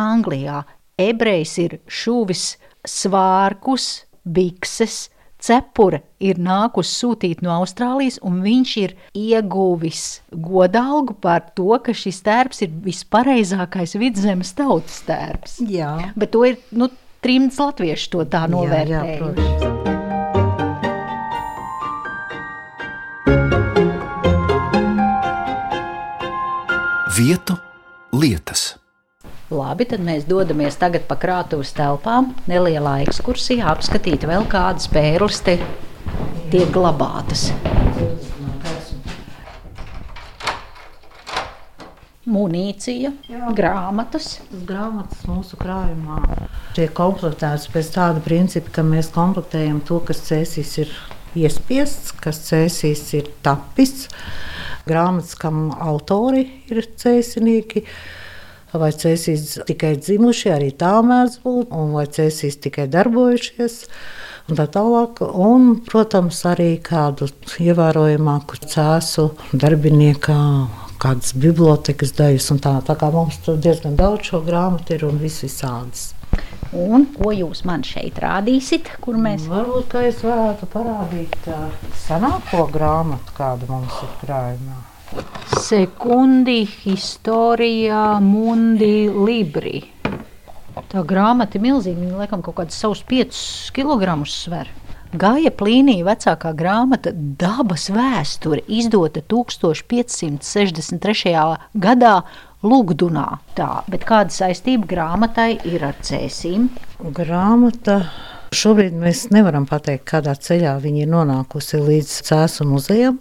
Anglijā 0.00 0.60
ebrejs 1.00 1.54
ir 1.62 1.78
šuvis 1.88 2.58
svārkus, 2.84 4.04
bikses, 4.24 5.08
cepure 5.44 6.02
ir 6.24 6.40
nākus 6.40 6.90
sūtīt 6.98 7.40
no 7.44 7.54
Austrālijas, 7.60 8.18
un 8.24 8.42
viņš 8.44 8.74
ir 8.82 8.94
ieguvis 9.16 10.20
godalgu 10.32 11.16
par 11.24 11.46
to, 11.56 11.70
ka 11.84 11.96
šis 11.96 12.20
tērps 12.26 12.64
ir 12.66 12.76
vispareizākais 12.84 13.96
vidzemes 14.00 14.52
tautas 14.58 15.00
tērps. 15.08 15.58
Jā, 15.68 16.12
Bet 16.16 16.34
to 16.36 16.44
ir 16.48 16.60
nu, 16.76 16.90
trimds 17.24 17.60
latvieši 17.60 18.12
to 18.12 18.28
tā 18.28 18.44
jā, 18.44 18.48
jā 18.48 18.54
novērtējuši. 18.58 19.20
protams. 19.24 19.94
Vietu 27.14 27.54
lietas. 28.14 28.74
Labi, 29.54 29.84
tad 29.88 30.00
mēs 30.04 30.24
dodamies 30.28 30.78
tagad 30.80 31.04
pa 31.08 31.18
krātuves 31.20 31.74
telpām, 31.76 32.32
nelielā 32.50 33.02
ekskursijā, 33.04 33.68
apskatīt 33.74 34.24
vēl 34.28 34.46
kādas 34.50 34.88
pērles 34.92 35.42
te 35.44 35.58
tiek 36.52 36.70
glabātas. 36.74 37.50
Munīcija, 42.24 43.10
grāmatas. 43.52 44.38
Tas 44.48 44.62
grāmatas 44.64 45.26
mūsu 45.28 45.58
krājumā 45.60 46.22
tiek 46.74 46.92
komplektēts 46.96 47.68
pēc 47.72 47.90
tāda 47.94 48.22
principa, 48.24 48.72
ka 48.78 48.84
mēs 48.86 49.12
komplektējam 49.14 49.82
to, 49.84 50.00
kas 50.08 50.24
cēsīs 50.30 50.72
ir 50.82 50.94
iespiests, 51.36 52.14
kas 52.24 52.40
cēsīs 52.48 53.04
ir 53.20 53.28
tapis. 53.44 54.08
Grāmatas, 54.84 55.32
kam 55.40 55.70
autori 55.72 56.44
ir 56.68 56.84
cēsinieki, 57.00 57.84
vai 58.74 58.90
cēsīs 58.92 59.60
tikai 59.68 59.94
dzimuši, 59.96 60.50
arī 60.52 60.72
tā 60.76 60.98
mēdz 61.06 61.38
būt, 61.44 61.72
vai 61.94 62.04
cēsīs 62.10 62.58
tikai 62.66 62.88
darbojušies. 62.92 63.78
Un 64.44 64.58
tā 64.58 64.66
tālāk, 64.68 65.22
un, 65.24 65.70
protams, 65.88 66.42
arī 66.50 66.74
kādu 66.84 67.30
ievērojamāku 67.64 68.58
cēsu 68.68 69.30
darbiniekā, 69.56 70.40
kādas 71.00 71.32
bibliotekas 71.32 72.12
daļas. 72.18 72.50
Tā, 72.60 72.74
tā 72.84 72.98
kā 73.00 73.08
mums 73.14 73.40
tur 73.46 73.56
diezgan 73.56 73.96
daudz 73.96 74.28
šo 74.28 74.42
grāmatu 74.44 74.98
ir 74.98 75.06
un 75.08 75.16
viss 75.22 75.46
visādas. 75.46 76.10
Un 76.74 77.04
ko 77.14 77.30
jūs 77.30 77.60
man 77.68 77.84
šeit 77.86 78.16
rādīsiet, 78.18 78.88
kur 79.04 79.14
mēs 79.20 79.44
Varbūt 79.46 79.86
kā 79.92 80.00
es 80.08 80.24
varētu 80.26 80.66
parādīt 80.72 81.46
uh, 81.46 81.70
senāko 82.02 82.66
grāmatu, 82.74 83.30
kāda 83.36 83.68
mums 83.70 83.94
ir 84.02 84.10
krājumā. 84.24 84.80
Sekundi, 85.62 86.64
historijā, 86.66 88.18
mundi, 88.24 89.06
libri. 89.14 89.84
Tā 90.90 91.04
grāmata 91.06 91.58
ir 91.58 91.62
milzīga. 91.62 92.00
Viņa 92.00 92.18
laikam 92.24 92.42
kaut 92.42 92.56
kādus 92.58 92.80
savus 92.82 93.02
5 93.06 93.70
kg 93.74 94.26
sver. 94.26 94.66
Gaja 95.14 95.50
Plīnija 95.54 96.02
vecākā 96.08 96.50
grāmata 96.58 97.12
Dabas 97.14 97.86
vēsture 97.94 98.66
izdota 98.66 99.22
1563. 99.30 101.38
gadā 101.78 102.26
Lugdunā. 102.64 103.26
Tā, 103.58 103.82
bet 103.92 104.06
kāda 104.08 104.32
saistība 104.32 104.88
grāmatai 104.88 105.58
ir 105.68 105.84
ar 105.84 105.98
cēsīm? 106.04 106.70
Grāmata. 107.14 107.98
Šobrīd 108.54 108.94
mēs 108.94 109.24
nevaram 109.34 109.64
pateikt, 109.66 110.04
kādā 110.12 110.32
ceļā 110.38 110.76
viņa 110.78 111.00
ir 111.02 111.08
nonākusi 111.10 111.80
līdz 111.82 112.12
Cēzu 112.28 112.66
muzejam. 112.70 113.16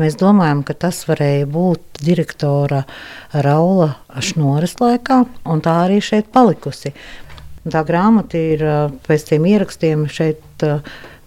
Mēs 0.00 0.16
domājam, 0.20 0.62
ka 0.64 0.74
tas 0.86 1.02
varēja 1.04 1.44
būt 1.52 2.00
direktora 2.00 2.80
Raula 3.44 3.90
Šnoras 4.16 4.78
laikā, 4.80 5.18
un 5.52 5.60
tā 5.64 5.76
arī 5.84 6.00
šeit 6.00 6.32
palikusi. 6.32 6.94
Tā 7.62 7.84
grāmata 7.86 8.38
ir 8.38 8.62
pēc 9.06 9.28
tiem 9.28 9.46
ierakstiem 9.46 10.06
šeit. 10.10 10.66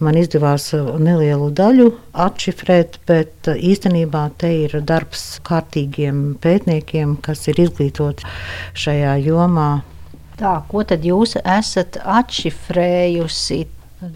Man 0.04 0.18
izdevās 0.20 0.74
nelielu 0.76 1.46
daļu 1.56 1.86
atšifrēt, 2.20 2.98
bet 3.08 3.48
īstenībā 3.48 4.26
te 4.42 4.50
ir 4.66 4.74
darbs 4.84 5.38
kārtīgiem 5.48 6.34
pētniekiem, 6.44 7.14
kas 7.24 7.46
ir 7.48 7.62
izglītoti 7.64 8.28
šajā 8.76 9.14
jomā. 9.24 9.70
Tā, 10.36 10.58
ko 10.68 10.84
tad 10.84 11.08
jūs 11.08 11.38
esat 11.40 11.96
atšifrējusi? 12.04 13.62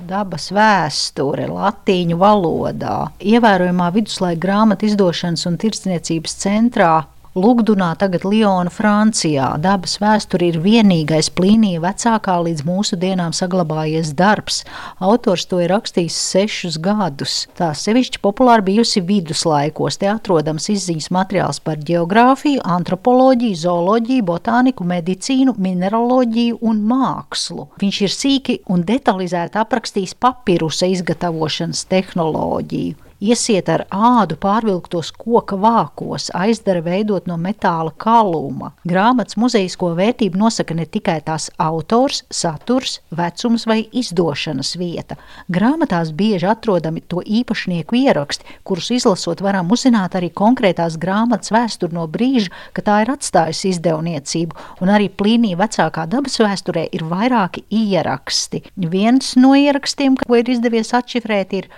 Dabas 0.09 0.49
vēsture, 0.51 1.47
latīņu 1.47 2.17
valodā, 2.19 2.97
ievērojamā 3.23 3.87
viduslaika 3.95 4.43
grāmatu 4.43 4.89
izdošanas 4.89 5.47
un 5.47 5.55
tirdzniecības 5.63 6.35
centrā 6.43 6.91
Lugdunā, 7.39 7.93
tagad 7.95 8.25
Liona, 8.27 8.71
Francijā. 8.73 9.53
Dabas 9.63 9.95
vēsture 10.01 10.49
ir 10.49 10.57
vienīgais 10.59 11.29
plīnija 11.31 11.79
vecākā 11.83 12.35
līdz 12.45 12.65
mūsu 12.67 12.99
dienām 12.99 13.31
saglabājies 13.35 14.11
darbs. 14.19 14.61
Autors 14.99 15.47
to 15.47 15.61
ir 15.63 15.71
rakstījis 15.71 16.17
sešus 16.33 16.79
gadus. 16.83 17.37
Tā 17.55 17.71
sevišķi 17.77 18.21
populāra 18.25 18.65
bijusi 18.65 19.03
viduslaikos. 19.05 19.99
Te 20.01 20.11
atrodams 20.11 20.67
izziņas 20.75 21.09
materiāls 21.15 21.63
par 21.63 21.79
geogrāfiju, 21.89 22.63
antropoloģiju, 22.77 23.59
zooloģiju, 23.63 24.27
botāniku, 24.29 24.87
medicīnu, 24.91 25.55
mineraloģiju 25.55 26.59
un 26.61 26.83
mākslu. 26.91 27.69
Viņš 27.79 28.01
ir 28.03 28.17
sīki 28.19 28.61
un 28.67 28.83
detalizēti 28.87 29.61
aprakstījis 29.63 30.17
papirusa 30.19 30.91
izgatavošanas 30.91 31.87
tehnoloģiju. 31.93 33.08
Iesiet 33.19 33.67
ar 33.67 33.81
ādu 33.91 34.37
pārvilktos 34.39 35.09
koka 35.19 35.57
vākos, 35.59 36.29
aizdara 36.39 36.79
veidot 36.85 37.25
no 37.27 37.35
metāla 37.35 37.91
kaluma. 37.99 38.69
Grāmatas 38.87 39.35
muzejisko 39.35 39.89
vērtību 39.97 40.39
nosaka 40.39 40.77
ne 40.77 40.85
tikai 40.87 41.17
tās 41.27 41.49
autors, 41.59 42.21
saturs, 42.31 43.01
vecums 43.11 43.67
vai 43.67 43.81
izdošanas 43.91 44.71
vieta. 44.79 45.17
Grāmatās 45.51 46.13
bieži 46.15 46.47
atrodami 46.47 47.03
to 47.11 47.19
īpašnieku 47.19 47.99
ieraksti, 47.99 48.47
kurus 48.63 48.87
izlasot 48.95 49.43
varam 49.43 49.75
uzzināt 49.75 50.15
arī 50.15 50.31
konkrētās 50.31 50.95
grāmatas 50.95 51.51
vēsturi 51.51 51.99
no 51.99 52.07
brīža, 52.07 52.55
kad 52.71 52.87
tā 52.87 53.01
ir 53.03 53.13
atstājusi 53.17 53.73
izdevniecību, 53.73 54.55
un 54.79 54.95
arī 54.95 55.11
plīnī 55.11 55.57
vecākā 55.59 56.07
dabas 56.07 56.39
vēsturē 56.39 56.87
ir 56.95 57.03
vairāki 57.11 57.67
ieraksti. 57.67 58.63
Viens 58.79 59.35
no 59.35 59.57
ierakstiem, 59.59 60.15
ko 60.23 60.39
ir 60.39 60.55
izdevies 60.55 60.95
atšifrēt, 60.95 61.59
ir 61.59 61.73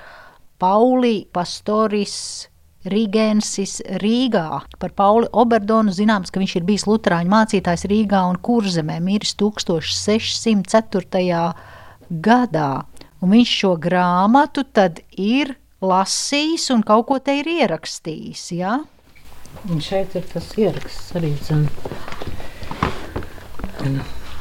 Pauli 0.62 1.26
Pastoris 1.34 2.16
Rīgensis 2.86 3.82
Rīgā. 4.02 4.62
Par 4.82 4.92
Pauli 4.98 5.28
Oberdonu 5.34 5.92
zināms, 5.94 6.30
ka 6.30 6.40
viņš 6.42 6.56
ir 6.60 6.64
bijis 6.68 6.86
luterāņu 6.90 7.30
mācītājs 7.34 7.88
Rīgā 7.90 8.22
un 8.30 8.38
Kurzemē, 8.42 9.00
miris 9.02 9.34
1604. 9.42 11.54
gadā. 12.30 12.72
Un 13.22 13.28
viņš 13.36 13.52
šo 13.64 13.74
grāmatu 13.82 14.62
tad 14.74 14.94
ir 15.18 15.56
lasījis 15.82 16.70
un 16.74 16.82
kaut 16.86 17.06
ko 17.10 17.18
te 17.18 17.32
ir 17.42 17.48
ierakstījis? 17.50 18.52
Ja? 18.58 18.80
Un 19.70 19.82
šeit 19.82 20.16
ir 20.18 20.24
tas 20.30 20.58
ieraksts 20.58 21.16
arī, 21.18 21.36
zin. 21.42 21.68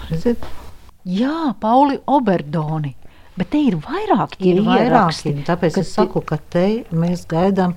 Redziet? 0.09 0.44
Jā, 1.09 1.54
Pauli 1.61 1.96
Oberdoni. 2.12 2.99
Bet 3.40 3.55
te 3.55 3.61
ir 3.64 3.79
vairāki 3.81 4.50
ir 4.50 4.59
vairāki. 4.66 5.33
Tāpēc 5.46 5.79
es 5.81 5.94
saku, 5.96 6.20
ka 6.20 6.37
te 6.53 6.64
mēs 6.92 7.22
gaidām, 7.31 7.72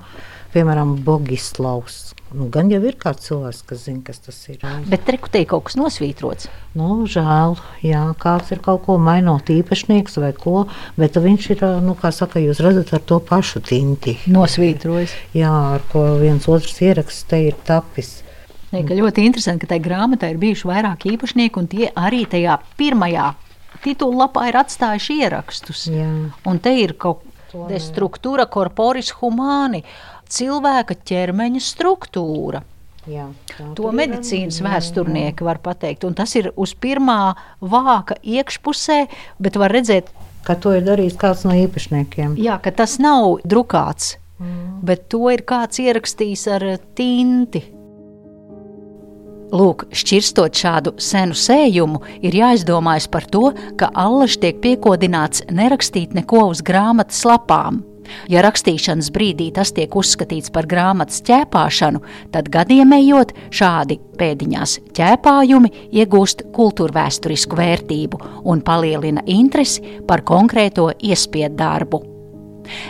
piemēram, 0.52 0.98
Bogislavs. 1.06 2.10
Nu, 2.34 2.50
gan 2.52 2.68
jau 2.74 2.82
ir 2.84 2.98
kāds 3.00 3.30
cilvēks, 3.30 3.62
kas 3.70 3.86
zina, 3.86 4.02
kas 4.04 4.20
tas 4.26 4.40
ir. 4.52 4.58
Bet 4.90 5.08
rekutē 5.14 5.46
kaut 5.48 5.70
kas 5.70 5.78
nosvītrots. 5.80 6.50
Nu, 6.76 7.06
žēl, 7.08 7.56
jā, 7.86 8.02
kāds 8.20 8.52
ir 8.52 8.60
kaut 8.66 8.84
ko 8.88 8.98
mainot 9.00 9.54
īpašnieks 9.54 10.20
vai 10.20 10.34
ko, 10.36 10.66
bet 11.00 11.16
viņš 11.22 11.48
ir, 11.56 11.64
nu, 11.86 11.96
kā 11.96 12.12
saka, 12.12 12.42
jūs 12.44 12.60
redzat 12.66 12.92
ar 12.98 13.06
to 13.08 13.22
pašu 13.24 13.64
tinti. 13.64 14.18
Nosvītrojis. 14.34 15.16
Jā, 15.38 15.54
ar 15.78 15.88
ko 15.94 16.04
viens 16.20 16.50
otrs 16.52 16.76
ieraksts 16.84 17.30
te 17.32 17.40
ir 17.48 17.56
tapis. 17.70 18.18
Ne, 18.74 18.82
ļoti 18.84 19.24
interesanti, 19.30 19.64
ka 19.64 19.76
tajā 19.76 19.86
grāmatā 19.86 20.34
ir 20.34 20.42
bijuši 20.42 20.68
vairāki 20.68 21.14
īpašnieki, 21.14 21.62
un 21.62 21.72
tie 21.72 21.94
arī 21.94 22.26
tajā 22.28 22.58
pirmajā 22.76 23.30
titula 23.84 24.26
lapā 24.26 24.48
ir 24.50 24.58
atstājuši 24.62 25.20
ierakstus. 25.26 25.86
Jā. 25.92 26.10
Un 26.50 26.60
te 26.64 26.74
ir 26.80 26.96
kaut 27.00 27.24
kāda 27.52 27.80
struktūra, 27.82 28.48
corporis 28.50 29.14
humani, 29.20 29.84
cilvēka 30.34 30.98
ķermeņa 31.06 31.64
struktūra. 31.64 32.64
Jā, 33.04 33.26
to 33.76 33.90
medicīnas 33.92 34.62
ir, 34.62 34.68
vēsturnieki 34.70 35.44
var 35.44 35.60
pateikt. 35.64 36.06
Un 36.08 36.16
tas 36.16 36.32
ir 36.40 36.54
uz 36.56 36.72
pirmā 36.72 37.36
vāka 37.60 38.16
iekšpusē, 38.24 39.00
bet 39.44 39.60
var 39.60 39.76
redzēt, 39.76 40.08
ka 40.48 40.56
to 40.56 40.72
ir 40.78 40.86
darījis 40.88 41.20
kāds 41.20 41.44
no 41.48 41.56
īpašniekiem. 41.58 42.38
Jā, 42.40 42.58
ka 42.64 42.72
tas 42.76 42.96
nav 43.04 43.44
drukāts, 43.44 44.16
mm. 44.40 44.80
bet 44.88 45.10
to 45.12 45.28
ir 45.36 45.44
kāds 45.48 45.84
ierakstījis 45.84 46.48
ar 46.56 46.68
tinti. 46.96 47.66
Lūk, 49.54 49.86
šķirstot 49.94 50.58
šādu 50.58 50.96
senu 50.98 51.36
sējumu, 51.38 52.00
ir 52.26 52.34
jāizdomājas 52.34 53.06
par 53.14 53.28
to, 53.30 53.52
ka 53.78 53.92
allaž 53.94 54.40
tiek 54.42 54.58
piekodināts 54.64 55.44
nerakstīt 55.54 56.16
neko 56.18 56.48
uz 56.50 56.64
grāmatas 56.66 57.22
lapām. 57.30 57.84
Ja 58.28 58.42
rakstīšanas 58.44 59.12
brīdī 59.14 59.52
tas 59.54 59.72
tiek 59.76 59.94
uzskatīts 59.96 60.52
par 60.54 60.66
grāmatas 60.70 61.22
ķēpāšanu, 61.28 62.02
tad 62.34 62.50
gadiem 62.52 62.96
ejot 62.98 63.36
šādi 63.54 64.00
pēdiņās 64.20 64.74
ķēpājumi 64.98 65.72
iegūst 66.02 66.48
kultūrvēturisku 66.56 67.60
vērtību 67.60 68.22
un 68.50 68.64
palielina 68.66 69.24
interesi 69.30 70.00
par 70.08 70.26
konkrēto 70.26 70.90
iespiedu 70.98 71.60
darbu. 71.62 72.02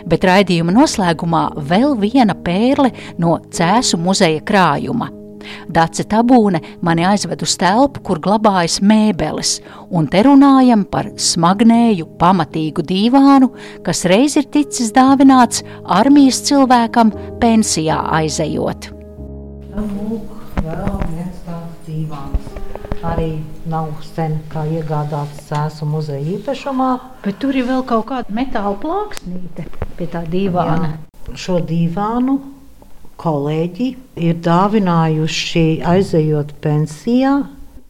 Bet 0.07 0.23
raidījuma 0.29 0.73
noslēgumā 0.75 1.43
vēl 1.69 1.97
viena 1.99 2.37
pērle 2.37 2.93
no 3.19 3.35
Cēsu 3.51 3.99
muzeja 3.99 4.45
krājuma– 4.47 5.11
Dace 5.67 6.05
Tabūne 6.09 6.61
mani 6.81 7.05
aizved 7.07 7.43
uz 7.45 7.55
telpu, 7.59 8.03
kur 8.05 8.21
glabājas 8.23 8.79
mēbeles, 8.83 9.57
un 9.91 10.07
te 10.11 10.23
runājam 10.25 10.85
par 10.89 11.11
smagnēju, 11.17 12.07
pamatīgu 12.21 12.85
dīvānu, 12.89 13.51
kas 13.85 14.05
reiz 14.09 14.37
ir 14.39 14.49
ticis 14.53 14.93
dāvināts 14.95 15.63
armijas 15.83 16.43
cilvēkam 16.47 17.13
pensijā 17.41 17.99
aizejot. 18.19 18.91
Arī 23.03 23.31
nav 23.67 23.89
sen 24.13 24.37
kā 24.51 24.63
iegādāts 24.77 25.41
sēsu 25.49 25.83
muzeja 25.89 26.23
īpašumā. 26.37 26.91
Bet 27.25 27.41
tur 27.43 27.57
ir 27.59 27.67
vēl 27.67 27.83
kaut 27.87 28.05
kāda 28.11 28.31
metāla 28.31 28.77
plāksnīte 28.79 29.65
pie 29.97 30.07
tā 30.13 30.23
dīvāna. 30.31 30.93
Jā, 30.93 31.35
šo 31.35 31.57
dīvānu 31.67 32.37
kolēģi 33.21 33.87
ir 34.15 34.35
dāvinājuši 34.43 35.81
aizejot 35.87 36.53
pensijā. 36.63 37.33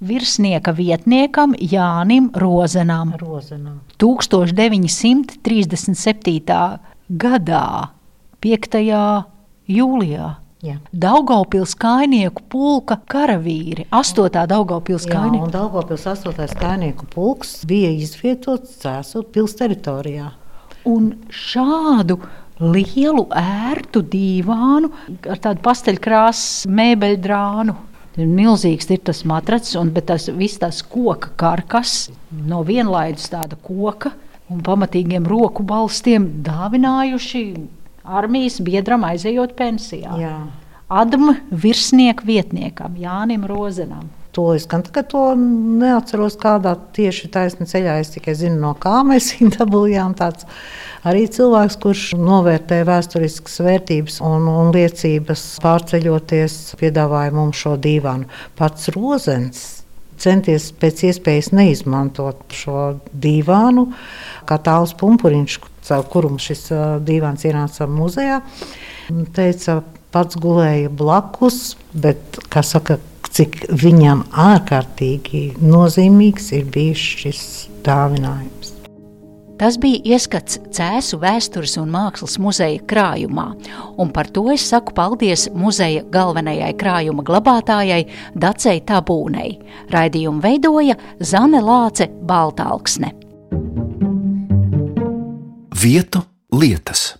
Virsnieka 0.04 0.74
vietniekam 0.76 1.54
Jānim 1.56 2.32
Rozenam. 2.36 3.14
Rozenam. 3.22 3.80
1937. 4.04 6.80
gadā, 7.24 7.68
5. 8.44 8.76
jūlijā. 9.72 10.44
Jā. 10.64 10.78
Daugaupils 10.96 11.74
kainieku 11.76 12.40
pulka 12.52 12.96
karavīri, 13.12 13.84
8. 13.92 14.46
Daugaupils 14.48 15.04
kainieku. 15.10 15.42
Jā, 15.42 15.48
un 15.50 15.52
Daugaupils 15.52 16.06
8. 16.08 16.56
kainieku 16.60 17.08
pulks 17.12 17.66
bija 17.68 17.90
izvietots 17.92 18.78
Cēsu 18.80 19.26
pils 19.28 19.58
teritorijā. 19.60 20.30
Un 20.88 21.14
šādu 21.32 22.20
lielu 22.72 23.26
ērtu 23.40 24.04
dīvānu 24.14 24.92
ar 25.30 25.42
tādu 25.44 25.64
pasteļkrāsas 25.66 26.68
mēbeļdrānu. 26.70 27.76
Milzīgs 28.14 28.92
ir 28.94 29.02
tas 29.02 29.24
matracis, 29.26 29.74
un 29.80 29.90
tas 30.06 30.28
viss 30.38 30.62
tas 30.62 30.84
koka 30.86 31.32
karkas, 31.40 32.12
no 32.30 32.62
vienlaidus 32.68 33.32
tāda 33.34 33.58
koka 33.58 34.14
un 34.54 34.62
pamatīgiem 34.62 35.26
roku 35.26 35.66
balstiem 35.66 36.28
dāvinājuši 36.46 37.44
armijas 38.04 38.60
biedram 38.62 39.06
aizejot 39.08 39.56
pensijā. 39.58 40.18
Jā. 40.22 40.36
Adama 40.94 41.40
virsnieka 41.50 42.26
vietniekam 42.28 43.00
Jānim 43.02 43.48
Rozenam. 43.50 44.12
To 44.34 44.48
es 44.56 44.64
gan 44.66 44.82
to 44.82 45.24
neatceros, 45.38 46.40
kādā 46.42 46.74
tieši 46.96 47.30
taisnē 47.34 47.68
ceļā. 47.70 48.00
Es 48.02 48.16
tikai 48.16 48.34
zinu, 48.38 48.58
no 48.64 48.72
kā 48.74 49.04
mēs 49.06 49.30
viņu 49.38 49.60
dabūjām. 49.60 50.16
Tāds 50.18 50.48
arī 51.06 51.28
cilvēks, 51.30 51.78
kurš 51.84 52.08
novērtē 52.18 52.82
vēsturiskas 52.90 53.62
vērtības 53.62 54.18
un, 54.26 54.50
un 54.50 54.74
liecības, 54.74 55.46
pārceļoties, 55.62 56.58
piedāvāja 56.82 57.36
mums 57.38 57.62
šo 57.62 57.76
dīvānu. 57.84 58.26
Pats 58.58 58.90
Rozens 58.98 59.64
centies 60.24 60.72
pēc 60.82 61.06
iespējas 61.12 61.52
neizmantot 61.54 62.58
šo 62.58 62.96
dīvānu, 63.14 63.88
kā 64.50 64.58
tāls 64.66 64.96
pumpuriņš, 64.98 65.60
caur 65.86 66.06
kuru 66.10 66.36
šis 66.42 66.70
dīvāns 67.06 67.46
ienāca 67.50 67.86
muzejā. 67.92 68.42
Teica, 69.36 69.82
pats 70.14 70.38
gulēja 70.40 70.92
blakus, 70.94 71.76
bet, 71.94 72.40
kā 72.54 72.64
saka, 72.66 72.98
cik 73.32 73.64
viņam 73.84 74.26
ārkārtīgi 74.32 75.54
nozīmīgs 75.62 76.52
ir 76.58 76.68
bijis 76.74 77.04
šis 77.24 77.44
dāvinājums. 77.86 78.74
Tas 79.64 79.78
bija 79.80 80.16
ieskats 80.16 80.58
Cēzu 80.74 81.20
vēstures 81.22 81.78
un 81.80 81.92
mākslas 81.94 82.40
muzeja 82.42 82.82
krājumā, 82.90 83.46
un 84.02 84.10
par 84.12 84.28
to 84.34 84.48
es 84.52 84.66
saku 84.74 84.96
paldies 84.98 85.46
muzeja 85.54 86.02
galvenajai 86.12 86.74
krājuma 86.80 87.24
glabātājai 87.24 88.02
Dacei 88.36 88.82
Tabūnei. 88.84 89.60
Raidījumu 89.94 90.44
veidoja 90.44 90.98
Zane 91.22 91.62
Lāce 91.64 92.10
Baltāksne. 92.10 93.14
Vietu 95.84 96.26
lietas. 96.52 97.14